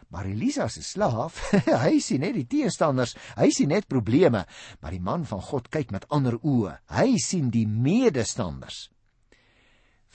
Maar 0.09 0.31
Elisa 0.31 0.69
se 0.73 0.83
slaaf, 0.83 1.41
hy 1.85 1.99
sien 2.01 2.23
net 2.25 2.37
die 2.39 2.47
teenstanders, 2.49 3.13
hy 3.37 3.51
sien 3.53 3.69
net 3.75 3.89
probleme, 3.91 4.47
maar 4.81 4.95
die 4.95 5.05
man 5.05 5.27
van 5.29 5.43
God 5.45 5.69
kyk 5.73 5.93
met 5.93 6.07
ander 6.15 6.39
oë. 6.41 6.79
Hy 6.97 7.19
sien 7.21 7.51
die 7.53 7.67
medestanders. 7.69 8.87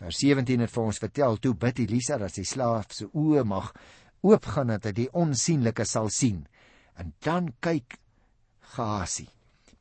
Vers 0.01 0.17
17 0.23 0.63
het 0.65 0.73
vir 0.73 0.83
ons 0.83 1.01
vertel 1.03 1.37
toe 1.37 1.53
bid 1.59 1.83
Elisa 1.83 2.17
dat 2.17 2.33
sy 2.33 2.45
slaaf 2.47 2.95
se 2.97 3.05
oë 3.13 3.45
mag 3.45 3.69
oopgaan 4.25 4.73
dat 4.73 4.89
hy 4.89 4.95
die 5.03 5.11
onsigbare 5.13 5.85
sal 5.85 6.09
sien. 6.09 6.41
En 6.97 7.13
dan 7.21 7.51
kyk 7.61 7.99
Gasi. 8.73 9.27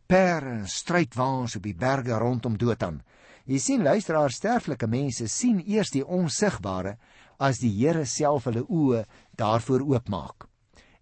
Pere 0.07 0.59
en 0.59 0.69
strydwaans 0.69 1.57
op 1.57 1.65
die 1.65 1.77
berge 1.79 2.19
rondom 2.21 2.59
Dothan. 2.61 3.01
Jy 3.45 3.59
sien 3.59 3.83
luisteraar 3.83 4.31
sterflike 4.31 4.87
mense 4.87 5.27
sien 5.27 5.59
eers 5.67 5.91
die 5.91 6.05
onsigbare 6.07 6.97
as 7.43 7.59
die 7.59 7.73
Here 7.75 8.05
self 8.07 8.47
hulle 8.47 8.63
oë 8.69 9.03
daarvoor 9.39 9.83
oopmaak. 9.83 10.47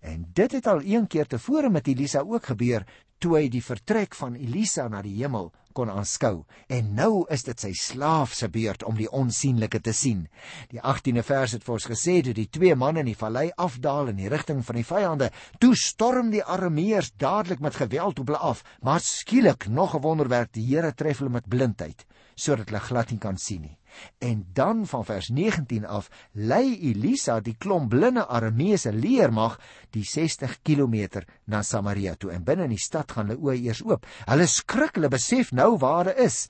En 0.00 0.24
dit 0.32 0.52
het 0.56 0.66
al 0.66 0.80
een 0.80 1.06
keer 1.06 1.28
tevore 1.28 1.68
met 1.70 1.88
Elisa 1.88 2.24
ook 2.24 2.46
gebeur 2.54 2.86
toe 3.20 3.36
hy 3.36 3.48
die 3.52 3.62
vertrek 3.64 4.14
van 4.16 4.36
Elisa 4.40 4.88
na 4.88 5.02
die 5.04 5.18
hemel 5.20 5.50
kon 5.76 5.90
aanskou 5.92 6.44
en 6.72 6.94
nou 6.96 7.24
is 7.34 7.44
dit 7.46 7.62
sy 7.62 7.70
slaaf 7.78 8.32
se 8.34 8.48
beurt 8.52 8.82
om 8.88 8.96
die 8.98 9.08
onsigbare 9.08 9.80
te 9.84 9.92
sien. 9.94 10.24
Die 10.72 10.80
18de 10.80 11.24
vers 11.26 11.54
het 11.56 11.66
vir 11.66 11.76
ons 11.76 11.88
gesê 11.92 12.16
dat 12.26 12.38
die 12.38 12.48
twee 12.50 12.74
manne 12.74 13.04
in 13.04 13.10
die 13.12 13.18
vallei 13.18 13.48
afdaal 13.56 14.10
in 14.12 14.20
die 14.20 14.30
rigting 14.32 14.64
van 14.66 14.80
die 14.80 14.86
vyande. 14.86 15.30
Toe 15.62 15.74
storm 15.78 16.32
die 16.34 16.44
Arameërs 16.44 17.12
dadelik 17.20 17.60
met 17.60 17.78
geweld 17.78 18.22
op 18.22 18.32
hulle 18.32 18.44
af, 18.52 18.64
maar 18.82 19.00
skielik 19.04 19.68
nog 19.68 19.94
'n 19.94 20.02
wonderwerk, 20.02 20.52
die 20.52 20.66
Here 20.66 20.92
tref 20.94 21.18
hulle 21.18 21.30
met 21.30 21.48
blindheid 21.48 22.06
sodat 22.34 22.70
hulle 22.70 22.80
glad 22.80 23.10
nie 23.10 23.18
kan 23.18 23.36
sien 23.36 23.60
nie. 23.62 23.79
En 24.18 24.44
dan 24.54 24.86
van 24.86 25.04
vers 25.04 25.28
19 25.28 25.86
af 25.86 26.10
lei 26.32 26.78
Elisa 26.90 27.40
die 27.40 27.56
klomp 27.58 27.90
blinde 27.90 28.26
Arameese 28.26 28.92
leermag 28.92 29.58
die 29.90 30.04
60 30.04 30.60
km 30.62 31.24
na 31.44 31.62
Samaria 31.62 32.14
toe 32.14 32.32
en 32.32 32.44
binne 32.44 32.68
in 32.68 32.74
die 32.74 32.82
stad 32.82 33.12
gaan 33.12 33.32
hulle 33.32 33.40
oë 33.50 33.58
eers 33.58 33.82
oop. 33.86 34.06
Hulle 34.26 34.46
skrik, 34.46 34.96
hulle 34.98 35.12
besef 35.12 35.52
nou 35.52 35.76
waar 35.78 36.04
hulle 36.04 36.16
is. 36.26 36.46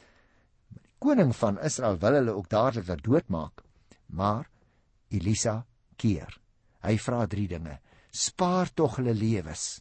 Die 0.70 0.82
koning 0.98 1.34
van 1.36 1.60
Israel 1.64 1.98
wil 2.00 2.20
hulle 2.20 2.36
ook 2.36 2.50
dadelik 2.50 2.88
laat 2.88 3.04
doodmaak. 3.04 3.64
Maar 4.06 4.48
Elisa 5.10 5.64
keer. 5.96 6.40
Hy 6.80 6.96
vra 6.98 7.26
drie 7.26 7.48
dinge: 7.48 7.78
Spaar 8.10 8.72
tog 8.74 8.98
hulle 8.98 9.14
lewens. 9.14 9.80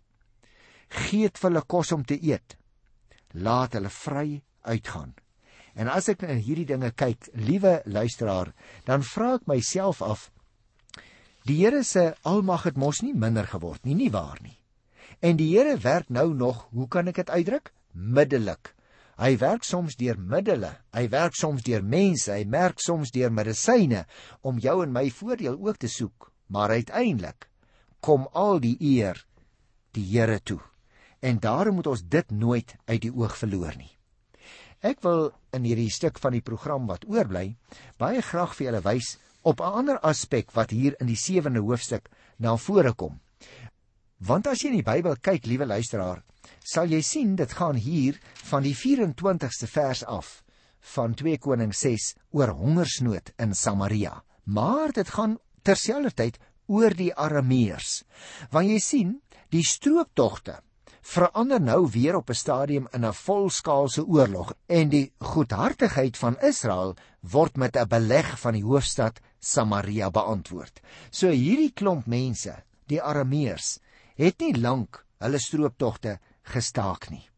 Geet 0.89 1.37
vir 1.37 1.49
hulle 1.49 1.65
kos 1.69 1.93
om 1.95 2.03
te 2.05 2.17
eet. 2.17 2.57
Laat 3.33 3.77
hulle 3.77 3.91
vry 3.93 4.41
uitgaan. 4.65 5.13
En 5.79 5.87
as 5.87 6.09
ek 6.11 6.25
na 6.25 6.35
hierdie 6.35 6.67
dinge 6.67 6.91
kyk, 6.91 7.29
liewe 7.39 7.79
luisteraar, 7.87 8.51
dan 8.83 9.05
vra 9.05 9.37
ek 9.37 9.47
myself 9.47 10.01
af: 10.03 10.27
Die 11.47 11.61
Here 11.61 11.85
se 11.87 12.09
almag 12.27 12.65
het 12.67 12.77
mos 12.77 12.99
nie 13.01 13.13
minder 13.15 13.47
geword 13.47 13.85
nie, 13.87 13.95
nie 13.95 14.11
waar 14.11 14.41
nie. 14.43 14.57
En 15.23 15.39
die 15.39 15.47
Here 15.53 15.77
werk 15.79 16.09
nou 16.11 16.33
nog, 16.35 16.67
hoe 16.75 16.87
kan 16.87 17.07
ek 17.07 17.21
dit 17.23 17.31
uitdruk? 17.31 17.71
Middelik. 17.93 18.73
Hy 19.19 19.33
werk 19.39 19.65
soms 19.67 19.97
deur 19.99 20.19
middele, 20.19 20.69
hy 20.95 21.05
werk 21.11 21.35
soms 21.35 21.63
deur 21.63 21.83
mense, 21.83 22.31
hy 22.31 22.45
merk 22.47 22.79
soms 22.79 23.11
deur 23.11 23.31
medisyne 23.31 24.05
om 24.47 24.59
jou 24.63 24.77
en 24.83 24.93
my 24.95 25.09
voordeel 25.11 25.57
ook 25.59 25.79
te 25.79 25.91
soek, 25.91 26.29
maar 26.47 26.71
uiteindelik 26.71 27.49
kom 27.99 28.29
al 28.31 28.61
die 28.63 28.77
eer 28.79 29.19
die 29.95 30.05
Here 30.07 30.39
toe. 30.39 30.61
En 31.19 31.39
daarom 31.39 31.79
moet 31.79 31.87
ons 31.91 32.03
dit 32.03 32.31
nooit 32.31 32.75
uit 32.87 33.01
die 33.01 33.11
oog 33.11 33.35
verloor 33.35 33.75
nie. 33.75 33.91
Ek 34.79 35.01
wil 35.03 35.33
in 35.51 35.65
hierdie 35.67 35.91
stuk 35.91 36.21
van 36.23 36.31
die 36.37 36.45
program 36.45 36.85
wat 36.87 37.03
oorbly 37.11 37.57
baie 37.99 38.21
graag 38.23 38.53
vir 38.55 38.69
julle 38.69 38.83
wys 38.85 39.17
op 39.43 39.59
'n 39.59 39.73
ander 39.79 39.99
aspek 39.99 40.53
wat 40.55 40.71
hier 40.71 40.95
in 41.01 41.07
die 41.07 41.19
7de 41.19 41.59
hoofstuk 41.59 42.07
na 42.37 42.55
vore 42.55 42.93
kom. 42.93 43.19
Want 44.19 44.47
as 44.47 44.61
jy 44.61 44.69
in 44.69 44.79
die 44.79 44.91
Bybel 44.91 45.15
kyk, 45.15 45.45
liewe 45.45 45.65
luisteraar, 45.65 46.23
sal 46.63 46.87
jy 46.87 47.01
sien 47.01 47.35
dit 47.35 47.51
gaan 47.51 47.75
hier 47.75 48.19
van 48.51 48.63
die 48.63 48.75
24ste 48.75 49.67
vers 49.67 50.03
af 50.03 50.43
van 50.79 51.13
2 51.13 51.37
Konings 51.37 51.79
6 51.79 52.15
oor 52.31 52.47
hongersnood 52.47 53.33
in 53.37 53.53
Samaria. 53.53 54.23
Maar 54.45 54.91
dit 54.91 55.09
gaan 55.09 55.37
terselfdertyd 55.63 56.39
oor 56.67 56.93
die 56.95 57.13
Arameërs. 57.15 58.03
Want 58.51 58.69
jy 58.69 58.79
sien, 58.79 59.21
die 59.51 59.63
strooptogte 59.63 60.61
verander 61.09 61.61
nou 61.61 61.87
weer 61.89 62.15
op 62.15 62.29
'n 62.29 62.33
stadium 62.37 62.87
in 62.91 63.05
'n 63.05 63.13
volskaalse 63.13 64.05
oorlog 64.05 64.53
en 64.65 64.89
die 64.89 65.11
goedhartigheid 65.17 66.17
van 66.17 66.39
Israel 66.39 66.95
word 67.21 67.57
met 67.57 67.75
'n 67.75 67.87
beleg 67.87 68.39
van 68.39 68.53
die 68.53 68.63
hoofstad 68.63 69.19
Samaria 69.39 70.09
beantwoord. 70.09 70.81
So 71.09 71.29
hierdie 71.29 71.71
klomp 71.73 72.05
mense, 72.05 72.63
die 72.85 73.01
Arameërs, 73.01 73.79
het 74.15 74.39
nie 74.39 74.53
lank 74.57 75.05
hulle 75.17 75.39
strooptogte 75.39 76.19
gestaak 76.41 77.09
nie. 77.09 77.29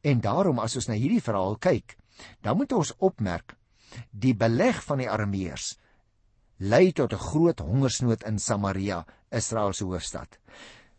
En 0.00 0.20
daarom 0.20 0.58
as 0.58 0.76
ons 0.76 0.86
na 0.88 0.94
hierdie 0.94 1.22
verhaal 1.22 1.56
kyk, 1.56 1.96
dan 2.40 2.56
moet 2.56 2.72
ons 2.72 2.94
opmerk 2.98 3.56
die 4.10 4.34
beleg 4.34 4.84
van 4.84 4.98
die 4.98 5.10
Arameërs 5.10 5.78
lei 6.58 6.92
tot 6.92 7.12
'n 7.12 7.16
groot 7.16 7.58
hongersnood 7.58 8.22
in 8.24 8.38
Samaria, 8.38 9.06
Israel 9.30 9.72
se 9.72 9.84
hoofstad. 9.84 10.38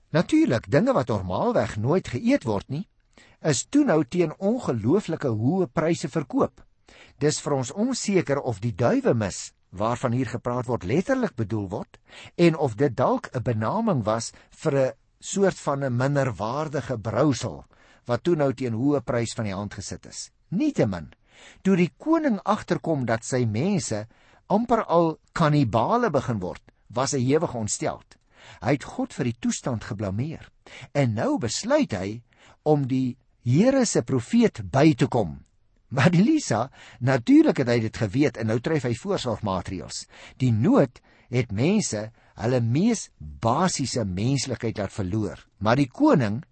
Natuurlik, 0.10 0.72
dinge 0.72 0.94
wat 0.94 1.12
normaalweg 1.14 1.76
nooit 1.78 2.08
geëet 2.10 2.48
word 2.50 2.66
nie, 2.74 2.88
is 3.46 3.68
toe 3.70 3.84
nou 3.86 4.02
teen 4.10 4.34
ongelooflike 4.42 5.30
hoë 5.30 5.68
pryse 5.70 6.10
verkoop. 6.10 6.64
Dis 7.22 7.38
vir 7.46 7.54
ons 7.60 7.72
onseker 7.72 8.42
of 8.42 8.58
die 8.64 8.74
duiwemis 8.74 9.52
waarvan 9.70 10.16
hier 10.18 10.32
gepraat 10.32 10.66
word 10.66 10.88
letterlik 10.90 11.36
bedoel 11.38 11.68
word 11.70 12.00
en 12.42 12.58
of 12.58 12.74
dit 12.76 12.96
dalk 12.98 13.30
'n 13.36 13.44
benaming 13.44 14.02
was 14.04 14.32
vir 14.50 14.74
'n 14.74 14.94
soort 15.20 15.60
van 15.60 15.84
'n 15.84 15.98
minderwaardige 15.98 16.98
brousel 16.98 17.66
wat 18.06 18.24
toe 18.24 18.36
nou 18.36 18.54
teen 18.54 18.74
hoë 18.74 19.02
prys 19.06 19.34
van 19.36 19.46
die 19.46 19.54
hand 19.54 19.74
gesit 19.74 20.06
is. 20.06 20.32
Nietemin, 20.50 21.14
toe 21.62 21.76
die 21.76 21.94
koning 21.98 22.40
agterkom 22.44 23.06
dat 23.06 23.24
sy 23.24 23.46
mense 23.46 24.08
amper 24.48 24.84
al 24.86 25.20
kannibale 25.34 26.10
begin 26.10 26.40
word, 26.40 26.62
was 26.88 27.12
hy 27.12 27.20
hewig 27.20 27.54
ontsteld. 27.54 28.19
Hy 28.62 28.78
het 28.78 28.88
God 28.88 29.14
vir 29.14 29.32
die 29.32 29.38
toestand 29.40 29.84
geblameer. 29.84 30.50
En 30.94 31.14
nou 31.14 31.38
besluit 31.40 31.94
hy 31.94 32.22
om 32.64 32.88
die 32.88 33.18
Here 33.44 33.86
se 33.88 34.04
profeet 34.04 34.60
by 34.72 34.92
te 34.94 35.08
kom 35.08 35.40
Maar 35.90 36.14
Elisa, 36.14 36.70
natuurlik 37.00 37.58
het 37.58 37.70
hy 37.72 37.80
dit 37.82 37.98
geweet 37.98 38.38
en 38.38 38.52
nou 38.52 38.60
tref 38.62 38.86
hy 38.86 38.94
voorsorgmaatreëls. 38.98 40.04
Die 40.38 40.52
nood 40.54 41.02
het 41.34 41.54
mense 41.54 42.10
hulle 42.40 42.60
mees 42.62 43.10
basiese 43.18 44.06
menslikheid 44.06 44.78
laat 44.80 44.94
verloor, 44.94 45.42
maar 45.58 45.80
die 45.82 45.90
koning 45.90 46.44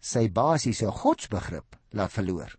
sy 0.00 0.28
basiese 0.30 0.92
godsbegrip 0.94 1.76
laat 1.98 2.14
verloor. 2.14 2.54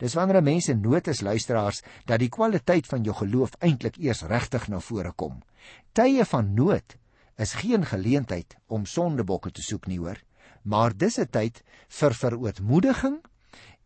Dis 0.00 0.16
wanneer 0.16 0.40
mense 0.42 0.72
nood 0.74 1.10
is 1.12 1.20
luisteraars 1.22 1.82
dat 2.08 2.22
die 2.24 2.32
kwaliteit 2.32 2.88
van 2.88 3.04
jou 3.04 3.14
geloof 3.20 3.58
eintlik 3.60 4.00
eers 4.00 4.24
regtig 4.26 4.70
na 4.72 4.80
vore 4.80 5.12
kom. 5.12 5.42
Tye 5.92 6.24
van 6.24 6.54
nood 6.56 6.96
is 7.38 7.54
geen 7.62 7.86
geleentheid 7.86 8.56
om 8.66 8.86
sondebokke 8.86 9.52
te 9.54 9.62
soek 9.62 9.86
nie 9.86 9.98
hoor, 9.98 10.18
maar 10.62 10.96
dis 10.96 11.18
'n 11.18 11.30
tyd 11.30 11.62
vir 11.88 12.14
verootmoediging 12.14 13.22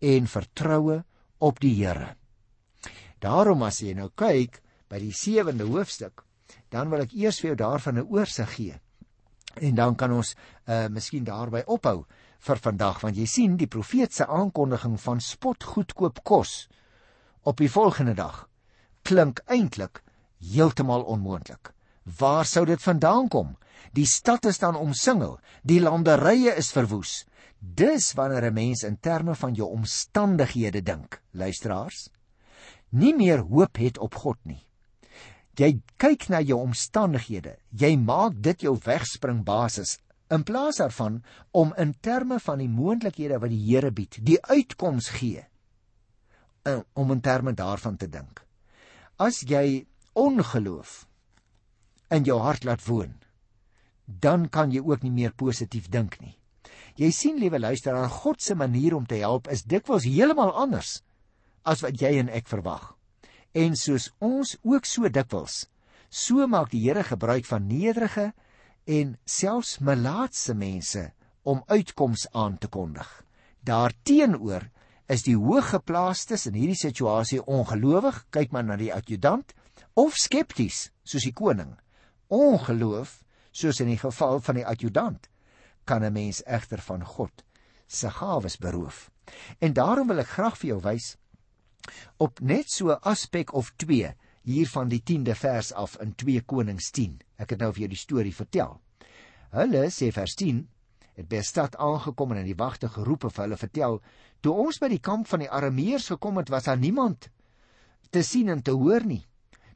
en 0.00 0.26
vertroue 0.26 1.04
op 1.38 1.60
die 1.60 1.74
Here. 1.74 2.16
Daarom 3.20 3.62
as 3.62 3.80
jy 3.80 3.94
nou 3.94 4.10
kyk 4.14 4.62
by 4.88 4.98
die 4.98 5.12
7de 5.12 5.64
hoofstuk, 5.64 6.24
dan 6.70 6.90
wil 6.90 7.00
ek 7.00 7.12
eers 7.12 7.40
vir 7.40 7.48
jou 7.52 7.56
daarvan 7.56 7.98
'n 7.98 8.08
oorsig 8.10 8.54
gee. 8.54 8.80
En 9.60 9.74
dan 9.74 9.94
kan 9.94 10.12
ons 10.12 10.34
uh 10.66 10.88
miskien 10.88 11.24
daarby 11.24 11.62
ophou 11.66 12.06
vir 12.38 12.56
vandag 12.56 13.00
want 13.00 13.16
jy 13.16 13.26
sien 13.26 13.56
die 13.56 13.66
profeet 13.66 14.14
se 14.14 14.26
aankondiging 14.26 15.00
van 15.00 15.20
spot 15.20 15.64
goedkoop 15.64 16.24
kos 16.24 16.68
op 17.42 17.56
die 17.56 17.70
volgende 17.70 18.14
dag 18.14 18.48
klink 19.02 19.42
eintlik 19.46 20.02
heeltemal 20.38 21.02
onmoontlik. 21.02 21.72
Waar 22.02 22.46
sou 22.46 22.64
dit 22.66 22.82
vandaan 22.82 23.28
kom? 23.28 23.56
Die 23.92 24.06
stad 24.06 24.44
is 24.48 24.58
dan 24.58 24.76
omsingel, 24.76 25.38
die 25.62 25.80
landerye 25.80 26.54
is 26.56 26.72
verwoes. 26.72 27.24
Dis 27.58 28.12
wanneer 28.18 28.50
'n 28.50 28.54
mens 28.54 28.82
in 28.82 28.98
terme 28.98 29.34
van 29.34 29.54
jou 29.54 29.68
omstandighede 29.70 30.82
dink, 30.82 31.22
luisteraars. 31.30 32.08
Nie 32.88 33.14
meer 33.14 33.38
hoop 33.38 33.76
het 33.76 33.98
op 33.98 34.14
God 34.14 34.38
nie. 34.42 34.66
Jy 35.54 35.80
kyk 35.96 36.28
na 36.28 36.40
jou 36.40 36.60
omstandighede. 36.60 37.56
Jy 37.70 37.96
maak 37.96 38.42
dit 38.42 38.60
jou 38.60 38.78
wegspringbasis 38.84 39.98
in 40.32 40.42
plaas 40.42 40.76
daarvan 40.76 41.22
om 41.50 41.74
in 41.76 41.94
terme 42.00 42.40
van 42.40 42.58
die 42.58 42.68
moontlikhede 42.68 43.38
wat 43.38 43.50
die 43.50 43.64
Here 43.66 43.90
bied, 43.90 44.18
die 44.24 44.38
uitkoms 44.40 45.08
gee, 45.08 45.44
eh, 46.64 46.80
om 46.92 47.10
in 47.10 47.20
terme 47.20 47.52
daarvan 47.52 47.96
te 47.96 48.08
dink. 48.08 48.46
As 49.18 49.40
jy 49.40 49.86
ongeloof 50.12 51.06
in 52.12 52.26
jou 52.28 52.38
hart 52.44 52.66
laat 52.68 52.84
woon, 52.86 53.16
dan 54.06 54.48
kan 54.52 54.72
jy 54.72 54.82
ook 54.84 55.02
nie 55.02 55.14
meer 55.14 55.32
positief 55.32 55.88
dink 55.88 56.18
nie. 56.20 56.36
Jy 57.00 57.08
sien 57.16 57.38
liewe 57.40 57.58
luisteraar, 57.58 58.10
God 58.10 58.42
se 58.42 58.54
manier 58.54 58.94
om 58.94 59.06
te 59.08 59.22
help 59.22 59.48
is 59.48 59.64
dikwels 59.64 60.04
heeltemal 60.04 60.52
anders 60.52 61.00
as 61.64 61.80
wat 61.84 62.00
jy 62.02 62.18
en 62.20 62.28
ek 62.28 62.50
verwag. 62.50 62.92
En 63.54 63.76
soos 63.78 64.10
ons 64.20 64.56
ook 64.66 64.88
so 64.88 65.08
dikwels, 65.08 65.66
so 66.10 66.46
maak 66.50 66.72
die 66.72 66.82
Here 66.84 67.04
gebruik 67.06 67.46
van 67.48 67.68
nederige 67.68 68.32
en 68.84 69.16
selfs 69.24 69.78
melaatse 69.80 70.54
mense 70.58 71.06
om 71.48 71.62
uitkoms 71.70 72.26
aan 72.32 72.58
te 72.58 72.68
kondig. 72.68 73.08
Daarteenoor 73.62 74.66
is 75.12 75.24
die 75.26 75.36
hooggeplaastes 75.38 76.48
in 76.50 76.56
hierdie 76.58 76.78
situasie 76.78 77.40
ongelowig, 77.44 78.24
kyk 78.34 78.52
maar 78.52 78.66
na 78.66 78.76
die 78.80 78.92
adjutant, 78.94 79.54
of 79.94 80.16
skepties, 80.18 80.90
soos 81.04 81.26
die 81.28 81.36
koning. 81.36 81.76
Ongeloof, 82.32 83.18
soos 83.52 83.80
in 83.84 83.90
die 83.92 84.00
geval 84.00 84.40
van 84.40 84.60
die 84.60 84.66
adjutant, 84.66 85.28
kan 85.84 86.04
'n 86.04 86.12
mens 86.12 86.42
egter 86.44 86.80
van 86.80 87.04
God 87.04 87.44
se 87.86 88.10
gawes 88.10 88.56
beroof. 88.56 89.10
En 89.58 89.72
daarom 89.72 90.06
wil 90.08 90.18
ek 90.18 90.34
graag 90.36 90.56
vir 90.58 90.68
jou 90.68 90.80
wys 90.80 91.16
op 92.16 92.40
net 92.40 92.70
so 92.70 92.90
'n 92.90 93.02
aspek 93.02 93.52
of 93.52 93.72
2 93.76 94.14
hier 94.42 94.68
van 94.68 94.88
die 94.88 95.02
10de 95.02 95.34
vers 95.34 95.72
af 95.72 95.96
in 96.00 96.14
2 96.14 96.40
Konings 96.40 96.90
10. 96.90 97.20
Ek 97.36 97.50
het 97.50 97.58
nou 97.58 97.72
vir 97.72 97.80
jou 97.80 97.88
die 97.88 98.04
storie 98.06 98.34
vertel. 98.34 98.80
Hulle 99.50 99.90
sê 99.90 100.12
vers 100.12 100.34
10 100.34 100.68
het 101.14 101.28
by 101.28 101.36
'n 101.36 101.42
stad 101.42 101.76
aangekom 101.76 102.32
en 102.32 102.38
in 102.38 102.46
die 102.46 102.56
wagte 102.56 102.88
geroep 102.88 103.24
of 103.24 103.36
hulle 103.36 103.56
vertel, 103.56 104.00
toe 104.40 104.52
ons 104.52 104.78
by 104.78 104.88
die 104.88 105.00
kamp 105.00 105.26
van 105.26 105.38
die 105.38 105.50
Arameërs 105.50 106.06
gekom 106.06 106.36
het, 106.36 106.48
was 106.48 106.64
daar 106.64 106.78
niemand 106.78 107.30
te 108.10 108.22
sien 108.22 108.48
en 108.48 108.62
te 108.62 108.70
hoor 108.70 109.04
nie. 109.04 109.26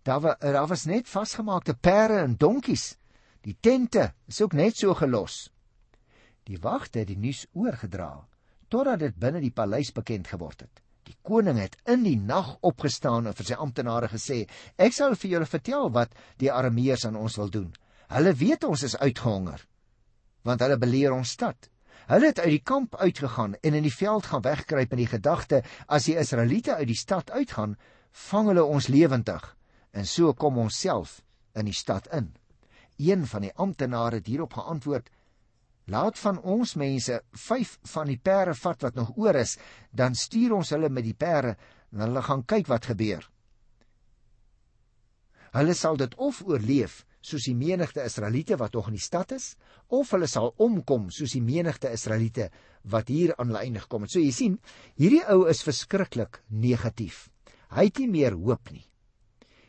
Daar 0.07 0.21
was 0.21 0.39
daar 0.39 0.67
was 0.67 0.85
net 0.85 1.09
vasgemaakte 1.09 1.75
perde 1.75 2.19
en 2.23 2.37
donkies. 2.37 2.95
Die 3.43 3.57
tente 3.61 4.13
is 4.27 4.41
ook 4.41 4.53
net 4.53 4.77
so 4.77 4.95
gelos. 4.95 5.51
Die 6.47 6.59
wagte 6.63 6.99
het 6.99 7.09
die 7.11 7.19
nuus 7.19 7.47
oorgedra 7.53 8.29
totdat 8.69 8.99
dit 8.99 9.19
binne 9.19 9.41
die 9.43 9.51
paleis 9.51 9.93
bekend 9.95 10.29
geword 10.31 10.63
het. 10.63 10.83
Die 11.07 11.17
koning 11.23 11.59
het 11.59 11.75
in 11.91 12.05
die 12.07 12.19
nag 12.19 12.57
opgestaan 12.67 13.27
en 13.27 13.35
vir 13.35 13.47
sy 13.47 13.59
amptenare 13.59 14.09
gesê: 14.11 14.47
"Ek 14.77 14.93
sal 14.93 15.15
vir 15.15 15.31
julle 15.31 15.47
vertel 15.47 15.91
wat 15.91 16.15
die 16.39 16.53
Arameërs 16.53 17.07
aan 17.07 17.17
ons 17.17 17.37
wil 17.37 17.51
doen. 17.51 17.75
Hulle 18.09 18.35
weet 18.35 18.65
ons 18.65 18.83
is 18.83 18.97
uitgehonger, 18.97 19.67
want 20.43 20.61
hulle 20.61 20.79
beleer 20.79 21.13
ons 21.13 21.31
stad." 21.31 21.71
Hulle 22.07 22.27
het 22.27 22.39
uit 22.39 22.51
die 22.51 22.63
kamp 22.63 22.95
uitgegaan 22.95 23.55
en 23.55 23.75
in 23.75 23.83
die 23.83 23.95
veld 23.95 24.27
gaan 24.27 24.43
wegkruip 24.43 24.93
in 24.93 24.99
die 24.99 25.11
gedagte 25.11 25.63
as 25.87 26.05
die 26.05 26.19
Israeliete 26.19 26.75
uit 26.75 26.87
die 26.87 26.95
stad 26.95 27.31
uitgaan, 27.31 27.77
vang 28.31 28.47
hulle 28.47 28.65
ons 28.65 28.87
lewendig 28.89 29.56
en 29.97 30.09
so 30.09 30.35
kom 30.37 30.59
ons 30.61 30.81
self 30.85 31.21
in 31.57 31.69
die 31.71 31.77
stad 31.77 32.09
in. 32.13 32.35
Een 33.01 33.25
van 33.29 33.47
die 33.47 33.55
amptenare 33.55 34.21
het 34.21 34.29
hierop 34.29 34.57
geantwoord: 34.59 35.09
Laat 35.93 36.19
van 36.19 36.41
ons 36.43 36.75
mense 36.75 37.21
5 37.47 37.79
van 37.93 38.11
die 38.11 38.19
pere 38.19 38.55
vat 38.59 38.83
wat 38.83 38.97
nog 38.99 39.15
oor 39.17 39.39
is, 39.41 39.57
dan 39.91 40.15
stuur 40.15 40.57
ons 40.57 40.73
hulle 40.75 40.91
met 40.91 41.07
die 41.07 41.15
pere 41.15 41.57
en 41.93 42.03
hulle 42.05 42.23
gaan 42.27 42.45
kyk 42.45 42.69
wat 42.73 42.89
gebeur. 42.91 43.23
Hulle 45.57 45.77
sal 45.79 45.97
dit 45.97 46.17
of 46.21 46.43
oorleef 46.45 47.05
soos 47.27 47.47
die 47.49 47.57
menigte 47.57 48.05
Israeliete 48.07 48.59
wat 48.61 48.75
nog 48.77 48.91
in 48.91 48.99
die 48.99 49.03
stad 49.03 49.33
is, 49.35 49.55
of 49.89 50.11
hulle 50.15 50.29
sal 50.31 50.53
omkom 50.63 51.09
soos 51.15 51.33
die 51.35 51.43
menigte 51.43 51.91
Israeliete 51.91 52.51
wat 52.85 53.09
hier 53.11 53.33
aan 53.37 53.51
hulle 53.51 53.65
eindig 53.65 53.87
kom. 53.91 54.07
So 54.07 54.21
jy 54.23 54.35
sien, 54.35 54.59
hierdie 54.99 55.25
ou 55.33 55.47
is 55.51 55.65
verskriklik 55.67 56.43
negatief. 56.51 57.29
Hy 57.75 57.89
het 57.89 58.03
nie 58.03 58.11
meer 58.11 58.37
hoop 58.39 58.71
nie. 58.75 58.85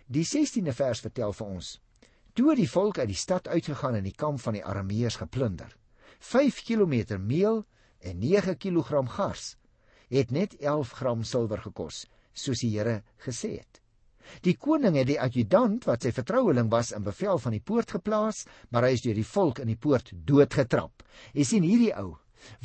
Die 0.08 0.24
16de 0.24 0.72
vers 0.72 1.02
vertel 1.04 1.34
vir 1.36 1.48
ons: 1.52 1.70
Toe 2.32 2.54
die 2.56 2.70
volk 2.72 3.02
uit 3.02 3.10
die 3.10 3.20
stad 3.20 3.48
uitgegaan 3.52 3.98
en 4.00 4.06
die 4.08 4.16
kamp 4.16 4.40
van 4.40 4.56
die 4.56 4.64
Arameërs 4.64 5.18
geplunder. 5.20 5.74
5 6.24 6.62
km 6.64 7.18
meel 7.20 7.66
en 8.00 8.22
9 8.22 8.56
kg 8.56 9.04
gars 9.18 9.58
het 10.08 10.32
net 10.32 10.56
11 10.64 10.94
gram 10.96 11.24
silwer 11.28 11.60
gekos, 11.60 12.06
soos 12.32 12.62
die 12.64 12.70
Here 12.78 13.02
gesê 13.26 13.58
het. 13.58 13.82
Die 14.48 14.56
koning 14.56 14.96
het 14.96 15.10
die 15.10 15.20
adjutant 15.20 15.84
wat 15.90 16.08
sy 16.08 16.14
vertroueling 16.16 16.72
was 16.72 16.94
in 16.96 17.04
bevel 17.04 17.36
van 17.44 17.58
die 17.58 17.60
poort 17.60 17.92
geplaas, 17.92 18.46
maar 18.72 18.88
hy 18.88 18.94
is 18.96 19.04
deur 19.04 19.20
die 19.20 19.28
volk 19.28 19.60
in 19.60 19.74
die 19.74 19.76
poort 19.76 20.14
doodgetrap. 20.16 21.04
Jy 21.36 21.44
sien 21.44 21.68
hierdie 21.68 21.92
ou 22.00 22.14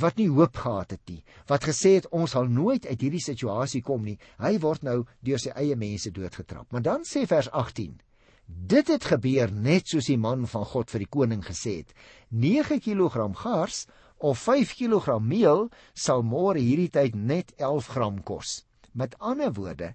wat 0.00 0.16
nie 0.20 0.28
hoop 0.28 0.56
gehad 0.56 0.94
het 0.96 1.02
nie, 1.10 1.22
wat 1.50 1.66
gesê 1.68 1.96
het 1.98 2.08
ons 2.10 2.34
sal 2.34 2.48
nooit 2.48 2.86
uit 2.86 3.00
hierdie 3.00 3.22
situasie 3.22 3.82
kom 3.82 4.04
nie. 4.04 4.18
Hy 4.38 4.58
word 4.62 4.86
nou 4.86 5.02
deur 5.20 5.40
sy 5.42 5.52
eie 5.56 5.76
mense 5.76 6.10
doodgetrap. 6.10 6.68
Maar 6.72 6.82
dan 6.82 7.06
sê 7.08 7.26
vers 7.26 7.50
18: 7.50 8.00
Dit 8.46 8.88
het 8.88 9.04
gebeur 9.04 9.52
net 9.52 9.88
soos 9.88 10.10
die 10.10 10.18
man 10.18 10.46
van 10.46 10.64
God 10.68 10.90
vir 10.90 11.04
die 11.04 11.10
koning 11.10 11.42
gesê 11.46 11.78
het. 11.82 11.94
9 12.30 12.80
kg 12.80 13.32
gars 13.38 13.86
of 14.18 14.38
5 14.38 14.76
kg 14.78 15.18
meel 15.20 15.68
sal 15.94 16.22
môre 16.22 16.60
hierdie 16.60 16.90
tyd 16.90 17.14
net 17.16 17.54
11 17.58 17.88
gram 17.94 18.22
kos. 18.22 18.62
Met 18.92 19.16
ander 19.18 19.52
woorde, 19.56 19.94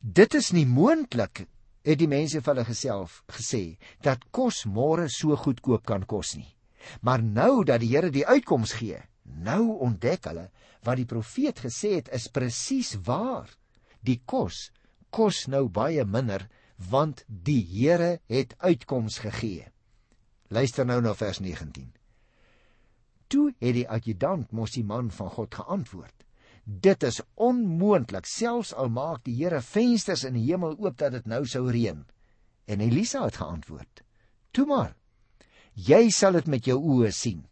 dit 0.00 0.34
is 0.34 0.52
nie 0.52 0.66
moontlik 0.66 1.46
het 1.84 1.98
die 1.98 2.08
mense 2.10 2.40
vir 2.40 2.54
hulle 2.54 2.66
geself 2.66 3.20
gesê 3.30 3.62
dat 4.06 4.24
kos 4.30 4.64
môre 4.66 5.08
so 5.10 5.36
goedkoop 5.36 5.86
kan 5.86 6.06
kos 6.06 6.36
nie. 6.38 6.48
Maar 7.00 7.22
nou 7.22 7.64
dat 7.64 7.80
die 7.80 7.92
Here 7.94 8.10
die 8.10 8.26
uitkoms 8.26 8.72
gee, 8.78 8.98
nou 9.22 9.78
ontdek 9.84 10.26
hulle 10.30 10.48
wat 10.82 10.98
die 10.98 11.08
profeet 11.08 11.62
gesê 11.62 11.96
het 12.00 12.10
is 12.12 12.28
presies 12.28 12.96
waar. 13.06 13.50
Die 14.02 14.20
kos 14.26 14.70
kos 15.12 15.46
nou 15.52 15.68
baie 15.68 16.04
minder 16.04 16.48
want 16.90 17.24
die 17.26 17.62
Here 17.62 18.18
het 18.32 18.54
uitkoms 18.58 19.20
gegee. 19.22 19.68
Luister 20.48 20.86
nou 20.86 21.00
na 21.00 21.14
vers 21.14 21.40
19. 21.40 21.92
Toe 23.32 23.52
het 23.62 23.76
die 23.76 23.88
adjutant 23.88 24.50
mos 24.52 24.74
die 24.74 24.84
man 24.84 25.10
van 25.10 25.30
God 25.32 25.54
geantwoord: 25.54 26.24
Dit 26.64 27.02
is 27.02 27.20
onmoontlik, 27.34 28.26
selfs 28.28 28.74
al 28.74 28.90
maak 28.92 29.22
die 29.24 29.36
Here 29.38 29.62
vensters 29.62 30.24
in 30.28 30.36
die 30.36 30.44
hemel 30.50 30.76
oop 30.78 30.98
dat 30.98 31.16
dit 31.16 31.26
nou 31.26 31.44
sou 31.46 31.68
reën. 31.70 32.04
En 32.66 32.80
Elisa 32.80 33.24
het 33.24 33.40
geantwoord: 33.40 34.02
Toe 34.52 34.66
maar 34.66 34.96
Jy 35.74 36.10
sal 36.12 36.36
dit 36.36 36.48
met 36.52 36.66
jou 36.66 36.76
oë 36.76 37.10
sien, 37.16 37.46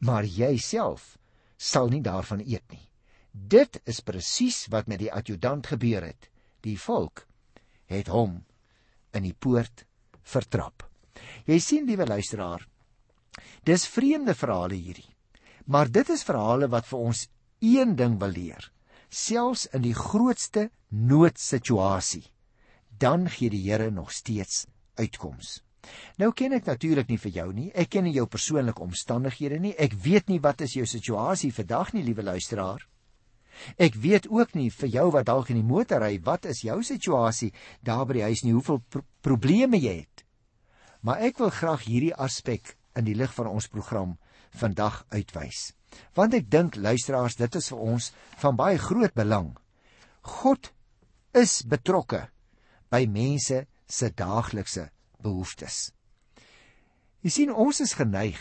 maar 0.00 0.24
jy 0.24 0.56
self 0.62 1.16
sal 1.58 1.90
nie 1.92 2.00
daarvan 2.00 2.40
eet 2.40 2.64
nie. 2.72 2.84
Dit 3.32 3.80
is 3.84 4.00
presies 4.00 4.66
wat 4.72 4.88
met 4.88 5.02
die 5.02 5.12
adjutant 5.12 5.66
gebeur 5.66 6.06
het. 6.06 6.30
Die 6.64 6.78
volk 6.78 7.26
het 7.86 8.08
hom 8.08 8.40
in 9.12 9.26
die 9.26 9.34
poort 9.34 9.84
vertrap. 10.22 10.84
Jy 11.48 11.58
sien 11.60 11.86
liewe 11.88 12.06
luisteraar, 12.06 12.64
dis 13.64 13.86
vreemde 13.88 14.34
verhale 14.34 14.76
hierdie. 14.76 15.08
Maar 15.68 15.90
dit 15.92 16.08
is 16.08 16.24
verhale 16.24 16.68
wat 16.72 16.86
vir 16.88 17.04
ons 17.10 17.26
een 17.60 17.94
ding 17.96 18.16
wil 18.20 18.32
leer, 18.32 18.70
selfs 19.12 19.66
in 19.76 19.84
die 19.84 19.94
grootste 19.96 20.70
noodsituasie, 20.88 22.24
dan 22.98 23.28
gee 23.28 23.52
die 23.52 23.64
Here 23.66 23.90
nog 23.90 24.12
steeds 24.12 24.66
uitkoms. 24.96 25.58
Nou 26.18 26.32
ken 26.34 26.56
ek 26.56 26.66
natuurlik 26.66 27.08
nie 27.08 27.20
vir 27.22 27.32
jou 27.32 27.48
nie. 27.54 27.68
Ek 27.74 27.90
ken 27.94 28.04
nie 28.08 28.16
jou 28.16 28.26
persoonlike 28.26 28.82
omstandighede 28.82 29.60
nie. 29.62 29.74
Ek 29.78 29.94
weet 29.94 30.28
nie 30.28 30.40
wat 30.42 30.64
is 30.66 30.74
jou 30.76 30.86
situasie 30.86 31.52
vandag 31.54 31.92
nie, 31.94 32.04
liewe 32.06 32.24
luisteraar. 32.26 32.82
Ek 33.78 33.96
weet 33.98 34.28
ook 34.30 34.54
nie 34.54 34.68
vir 34.70 34.90
jou 34.92 35.08
wat 35.14 35.26
dalk 35.26 35.50
in 35.50 35.58
die 35.60 35.66
motor 35.66 36.02
ry, 36.02 36.18
wat 36.22 36.46
is 36.46 36.62
jou 36.62 36.78
situasie 36.86 37.50
daar 37.82 38.04
by 38.06 38.18
die 38.18 38.26
huis 38.28 38.44
nie, 38.44 38.54
hoeveel 38.54 38.82
pro 38.90 39.02
probleme 39.22 39.80
jy 39.80 39.96
het. 40.04 40.24
Maar 41.02 41.24
ek 41.28 41.40
wil 41.42 41.50
graag 41.54 41.86
hierdie 41.86 42.14
aspek 42.14 42.76
in 42.98 43.06
die 43.06 43.16
lig 43.18 43.32
van 43.34 43.50
ons 43.50 43.68
program 43.70 44.16
vandag 44.58 45.04
uitwys. 45.14 45.72
Want 46.14 46.34
ek 46.38 46.48
dink 46.50 46.76
luisteraars, 46.76 47.38
dit 47.38 47.58
is 47.58 47.70
vir 47.72 47.82
ons 47.94 48.10
van 48.42 48.56
baie 48.58 48.78
groot 48.78 49.14
belang. 49.14 49.54
God 50.42 50.70
is 51.36 51.62
betrokke 51.62 52.26
by 52.92 53.04
mense 53.10 53.64
se 53.88 54.10
daaglikse 54.14 54.88
behoeftes. 55.22 55.92
Jy 57.22 57.30
sien 57.30 57.52
ons 57.52 57.80
is 57.80 57.96
geneig 57.98 58.38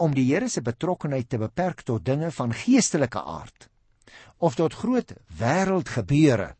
om 0.00 0.14
die 0.14 0.24
Here 0.26 0.48
se 0.48 0.62
betrokkenheid 0.64 1.28
te 1.28 1.38
beperk 1.38 1.84
tot 1.86 2.04
dinge 2.04 2.30
van 2.34 2.54
geestelike 2.56 3.20
aard 3.20 3.68
of 4.38 4.56
tot 4.58 4.74
groot 4.74 5.12
wêreldgebeure. 5.38 6.54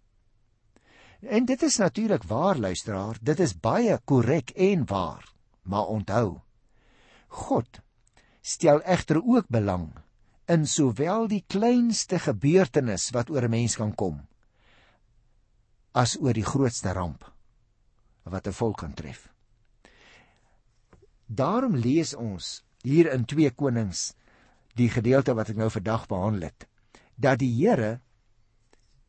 En 1.24 1.46
dit 1.48 1.62
is 1.62 1.76
natuurlik 1.80 2.24
waar 2.28 2.58
luisteraar, 2.60 3.18
dit 3.20 3.40
is 3.40 3.56
baie 3.56 3.98
korrek 4.04 4.50
en 4.50 4.84
waar, 4.86 5.24
maar 5.62 5.88
onthou, 5.88 6.40
God 7.28 7.80
stel 8.44 8.82
egter 8.84 9.22
ook 9.24 9.48
belang 9.48 9.88
in 10.52 10.66
sowel 10.68 11.26
die 11.28 11.42
kleinste 11.48 12.18
gebeurtenis 12.20 13.08
wat 13.16 13.30
oor 13.30 13.44
'n 13.48 13.50
mens 13.50 13.76
kan 13.76 13.94
kom 13.94 14.20
as 15.94 16.16
oor 16.20 16.34
die 16.34 16.44
grootste 16.44 16.92
ramp 16.92 17.24
wat 18.24 18.46
'n 18.46 18.52
volk 18.52 18.78
kan 18.78 18.94
tref. 18.94 19.33
Daarom 21.34 21.74
lees 21.76 22.14
ons 22.14 22.62
hier 22.84 23.10
in 23.12 23.24
2 23.26 23.50
Konings 23.58 24.12
die 24.78 24.90
gedeelte 24.90 25.34
wat 25.34 25.50
ek 25.50 25.58
nou 25.58 25.70
vandag 25.72 26.06
behandel 26.10 26.48
het 26.50 26.66
dat 27.14 27.40
die 27.40 27.50
Here 27.54 28.00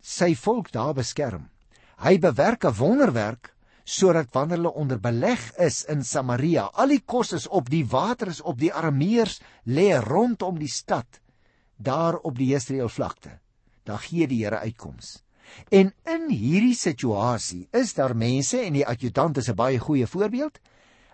sy 0.06 0.36
volk 0.38 0.72
daar 0.74 0.94
beskerm. 0.94 1.50
Hy 1.98 2.18
bewerk 2.22 2.66
'n 2.66 2.78
wonderwerk 2.78 3.54
sodat 3.86 4.34
wanneer 4.34 4.58
hulle 4.58 4.74
onder 4.74 5.00
beleg 5.00 5.42
is 5.62 5.84
in 5.86 6.04
Samaria, 6.04 6.70
al 6.74 6.88
die 6.88 7.02
kos 7.06 7.34
is 7.34 7.48
op, 7.48 7.70
die 7.70 7.86
water 7.86 8.28
is 8.28 8.42
op, 8.42 8.58
die 8.58 8.74
arameërs 8.74 9.40
lê 9.66 9.94
rondom 10.02 10.58
die 10.60 10.72
stad 10.72 11.22
daar 11.78 12.18
op 12.18 12.38
die 12.38 12.48
Jesreel 12.54 12.90
vlakte. 12.90 13.40
Daar 13.84 14.00
gee 14.00 14.28
die 14.28 14.44
Here 14.44 14.60
uitkoms. 14.60 15.22
En 15.70 15.94
in 16.04 16.30
hierdie 16.30 16.76
situasie 16.76 17.68
is 17.72 17.94
daar 17.94 18.16
mense 18.16 18.60
en 18.60 18.74
die 18.74 18.88
adjutant 18.88 19.38
is 19.38 19.50
'n 19.50 19.56
baie 19.56 19.80
goeie 19.80 20.08
voorbeeld. 20.08 20.60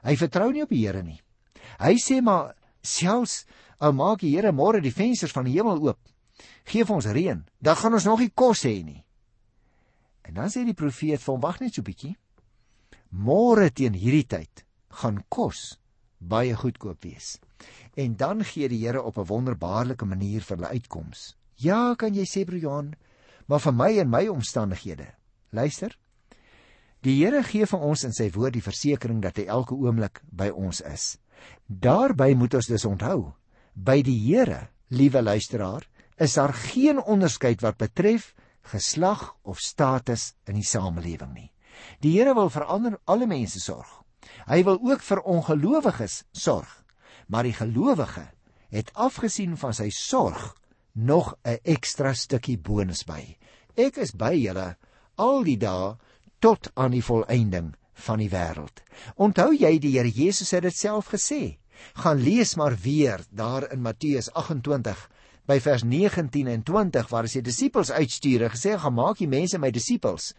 Hy 0.03 0.15
vertrou 0.17 0.51
nie 0.51 0.63
op 0.63 0.69
die 0.69 0.85
Here 0.85 1.03
nie. 1.03 1.19
Hy 1.79 1.95
sê 2.01 2.21
maar 2.21 2.55
selfs 2.81 3.45
al 3.79 3.93
maak 3.93 4.21
die 4.21 4.33
Here 4.35 4.51
môre 4.51 4.81
die 4.81 4.93
vensters 4.93 5.33
van 5.33 5.45
die 5.45 5.57
hemel 5.57 5.81
oop, 5.81 5.99
gee 6.65 6.85
vir 6.85 6.95
ons 6.95 7.09
reën, 7.09 7.43
dan 7.59 7.75
gaan 7.77 7.93
ons 7.97 8.07
nog 8.09 8.19
nie 8.19 8.33
kos 8.33 8.65
hê 8.65 8.81
nie. 8.83 9.03
En 10.25 10.37
dan 10.37 10.49
sê 10.53 10.63
die 10.65 10.77
profeet 10.77 11.21
vir 11.21 11.33
hom 11.33 11.41
wag 11.41 11.61
net 11.61 11.73
so 11.73 11.81
'n 11.81 11.89
bietjie. 11.89 12.15
Môre 13.11 13.69
teen 13.69 13.93
hierdie 13.93 14.27
tyd 14.27 14.65
gaan 14.89 15.23
kos 15.29 15.77
baie 16.19 16.55
goedkoop 16.55 17.03
wees. 17.03 17.39
En 17.97 18.15
dan 18.15 18.43
gee 18.43 18.69
die 18.69 18.85
Here 18.85 19.01
op 19.01 19.17
'n 19.17 19.27
wonderbaarlike 19.27 20.05
manier 20.05 20.41
vir 20.41 20.57
hulle 20.57 20.69
uitkoms. 20.69 21.35
Ja, 21.55 21.95
kan 21.95 22.13
jy 22.13 22.25
sê 22.25 22.45
broer 22.45 22.61
Johan, 22.61 22.93
maar 23.47 23.59
vir 23.59 23.73
my 23.73 23.97
en 23.99 24.09
my 24.09 24.27
omstandighede. 24.27 25.13
Luister. 25.49 25.97
Die 27.01 27.15
Here 27.17 27.41
gee 27.41 27.65
vir 27.65 27.81
ons 27.81 28.03
in 28.05 28.13
sy 28.13 28.27
woord 28.35 28.53
die 28.53 28.61
versekering 28.61 29.23
dat 29.23 29.39
hy 29.41 29.47
elke 29.49 29.73
oomblik 29.73 30.19
by 30.29 30.51
ons 30.53 30.83
is. 30.85 31.15
Daarby 31.65 32.35
moet 32.37 32.53
ons 32.59 32.69
dus 32.69 32.85
onthou, 32.85 33.31
by 33.73 34.03
die 34.05 34.17
Here, 34.27 34.67
liewe 34.93 35.23
luisteraar, 35.23 35.87
is 36.21 36.37
daar 36.37 36.53
geen 36.53 37.01
onderskeid 37.01 37.63
wat 37.65 37.79
betref 37.81 38.35
geslag 38.69 39.31
of 39.41 39.57
status 39.57 40.35
in 40.45 40.59
die 40.59 40.67
samelewing 40.67 41.33
nie. 41.33 41.49
Die 42.05 42.13
Here 42.19 42.35
wil 42.37 42.53
vir 42.53 42.67
ander 42.69 42.99
alle 43.09 43.25
mense 43.25 43.63
sorg. 43.63 43.89
Hy 44.45 44.61
wil 44.67 44.77
ook 44.85 45.01
vir 45.01 45.23
ongelowiges 45.25 46.21
sorg. 46.37 46.69
Maar 47.33 47.49
die 47.49 47.57
gelowige 47.57 48.27
het 48.69 48.93
afgesien 48.93 49.57
van 49.57 49.73
sy 49.73 49.89
sorg 49.89 50.51
nog 50.93 51.33
'n 51.45 51.57
ekstra 51.65 52.13
stukkie 52.13 52.57
bonus 52.57 53.03
by. 53.03 53.37
Ek 53.75 53.97
is 53.97 54.11
by 54.11 54.35
julle 54.35 54.75
al 55.17 55.43
die 55.43 55.57
dae 55.57 55.97
tot 56.41 56.71
aan 56.73 56.95
die 56.95 57.05
volëinding 57.05 57.71
van 58.05 58.21
die 58.21 58.29
wêreld. 58.31 58.81
Onthou 59.21 59.51
jy 59.53 59.75
die 59.81 59.93
Here 59.93 60.09
Jesus 60.09 60.53
het 60.55 60.65
dit 60.65 60.75
self 60.75 61.11
gesê? 61.13 61.57
Gaan 62.01 62.21
lees 62.21 62.55
maar 62.57 62.75
weer 62.81 63.21
daar 63.29 63.67
in 63.71 63.81
Matteus 63.85 64.31
28 64.33 65.03
by 65.49 65.57
vers 65.61 65.83
19 65.85 66.49
en 66.49 66.63
20 66.65 67.09
waar 67.09 67.27
hy 67.27 67.33
sy 67.33 67.41
disippels 67.45 67.91
uitstuur 67.91 68.45
en 68.47 68.53
gesê 68.53 68.77
gaan 68.77 68.97
maak 68.97 69.21
die 69.21 69.29
mense 69.29 69.59
my 69.61 69.69
disippels. 69.73 70.31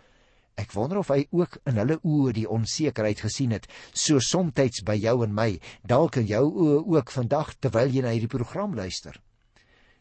Ek 0.58 0.74
wonder 0.76 1.00
of 1.00 1.10
hy 1.10 1.24
ook 1.30 1.60
in 1.70 1.78
hulle 1.80 1.98
oë 2.02 2.34
die 2.36 2.48
onsekerheid 2.50 3.22
gesien 3.24 3.54
het, 3.54 3.68
so 3.94 4.20
soms 4.20 4.82
by 4.84 4.98
jou 4.98 5.14
en 5.24 5.32
my, 5.34 5.58
dalk 5.82 6.18
in 6.20 6.26
jou 6.28 6.44
oë 6.50 6.82
ook 6.96 7.14
vandag 7.14 7.54
terwyl 7.60 7.88
jy 7.88 8.02
na 8.02 8.12
hierdie 8.12 8.30
program 8.30 8.74
luister. 8.74 9.16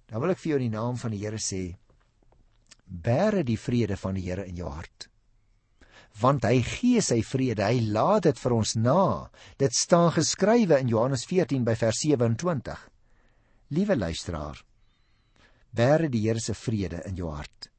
Dan 0.09 0.21
wil 0.21 0.33
ek 0.33 0.41
vir 0.41 0.51
jou 0.51 0.59
in 0.59 0.67
die 0.67 0.77
naam 0.77 0.97
van 0.97 1.13
die 1.13 1.21
Here 1.23 1.39
sê: 1.39 1.77
Bære 2.85 3.45
die 3.47 3.57
vrede 3.57 3.95
van 3.95 4.19
die 4.19 4.27
Here 4.27 4.43
in 4.45 4.59
jou 4.59 4.67
hart 4.67 5.10
want 6.19 6.45
hy 6.45 6.59
gee 6.65 7.01
sy 7.03 7.21
vrede, 7.25 7.63
hy 7.63 7.81
laat 7.93 8.27
dit 8.27 8.39
vir 8.43 8.55
ons 8.55 8.75
na. 8.75 9.29
Dit 9.61 9.75
staan 9.77 10.11
geskrywe 10.15 10.81
in 10.81 10.91
Johannes 10.91 11.23
14 11.29 11.63
by 11.67 11.75
vers 11.79 12.01
27. 12.03 12.77
Liewe 13.71 13.95
luisteraar, 13.95 14.59
bære 15.71 16.09
die 16.11 16.25
Here 16.25 16.41
se 16.43 16.53
vrede 16.57 17.01
in 17.07 17.15
jou 17.15 17.31
hart. 17.31 17.69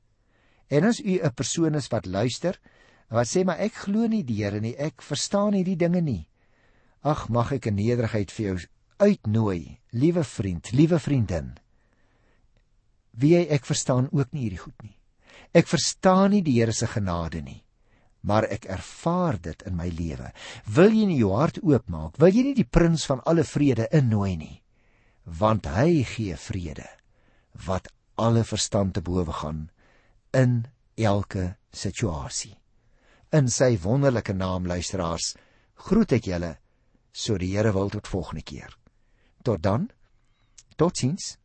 En 0.72 0.84
as 0.88 1.00
u 1.00 1.20
'n 1.20 1.34
persoon 1.34 1.74
is 1.74 1.88
wat 1.88 2.06
luister, 2.06 2.58
wat 3.10 3.26
sê 3.26 3.44
maar 3.44 3.60
ek 3.60 3.74
glo 3.84 4.06
nie 4.06 4.22
die 4.22 4.42
Here 4.42 4.60
nie, 4.60 4.76
ek 4.76 5.02
verstaan 5.02 5.52
hierdie 5.52 5.76
dinge 5.76 6.00
nie. 6.00 6.26
Ag, 7.04 7.28
mag 7.28 7.52
ek 7.52 7.66
in 7.66 7.74
nederigheid 7.74 8.30
vir 8.30 8.46
jou 8.46 8.58
uitnooi, 8.98 9.78
liewe 9.92 10.24
vriend, 10.24 10.72
liewe 10.72 10.98
vriendin. 10.98 11.58
Wie 13.12 13.34
jy 13.34 13.46
ek 13.50 13.66
verstaan 13.66 14.08
ook 14.12 14.32
nie 14.32 14.42
hierdie 14.42 14.64
goed 14.64 14.82
nie. 14.82 14.96
Ek 15.52 15.66
verstaan 15.66 16.30
nie 16.30 16.42
die 16.42 16.60
Here 16.60 16.72
se 16.72 16.86
genade 16.86 17.42
nie 17.42 17.62
maar 18.22 18.46
ek 18.54 18.66
ervaar 18.70 19.38
dit 19.42 19.62
in 19.66 19.76
my 19.76 19.88
lewe. 19.90 20.30
Wil 20.66 20.94
jy 20.94 21.06
nie 21.11 21.18
jou 21.20 21.32
hart 21.37 21.58
oopmaak? 21.62 22.18
Wil 22.22 22.35
jy 22.35 22.44
nie 22.48 22.56
die 22.58 22.68
prins 22.68 23.06
van 23.11 23.22
alle 23.26 23.44
vrede 23.46 23.88
innooi 23.90 24.37
nie? 24.38 24.56
Want 25.24 25.66
hy 25.70 26.02
gee 26.06 26.37
vrede 26.38 26.87
wat 27.66 27.90
alle 28.18 28.44
verstand 28.46 28.94
te 28.94 29.02
bowe 29.02 29.32
gaan 29.32 29.68
in 30.32 30.64
elke 30.96 31.56
situasie. 31.72 32.56
In 33.32 33.48
sy 33.48 33.76
wonderlike 33.80 34.35
naam 34.37 34.66
luisteraars, 34.68 35.35
groet 35.88 36.12
ek 36.18 36.28
julle 36.28 36.56
so 37.12 37.37
die 37.40 37.52
Here 37.54 37.72
wil 37.72 37.90
tot 37.92 38.08
volgende 38.08 38.42
keer. 38.42 38.76
Tot 39.42 39.62
dan. 39.62 39.90
Totsiens. 40.76 41.37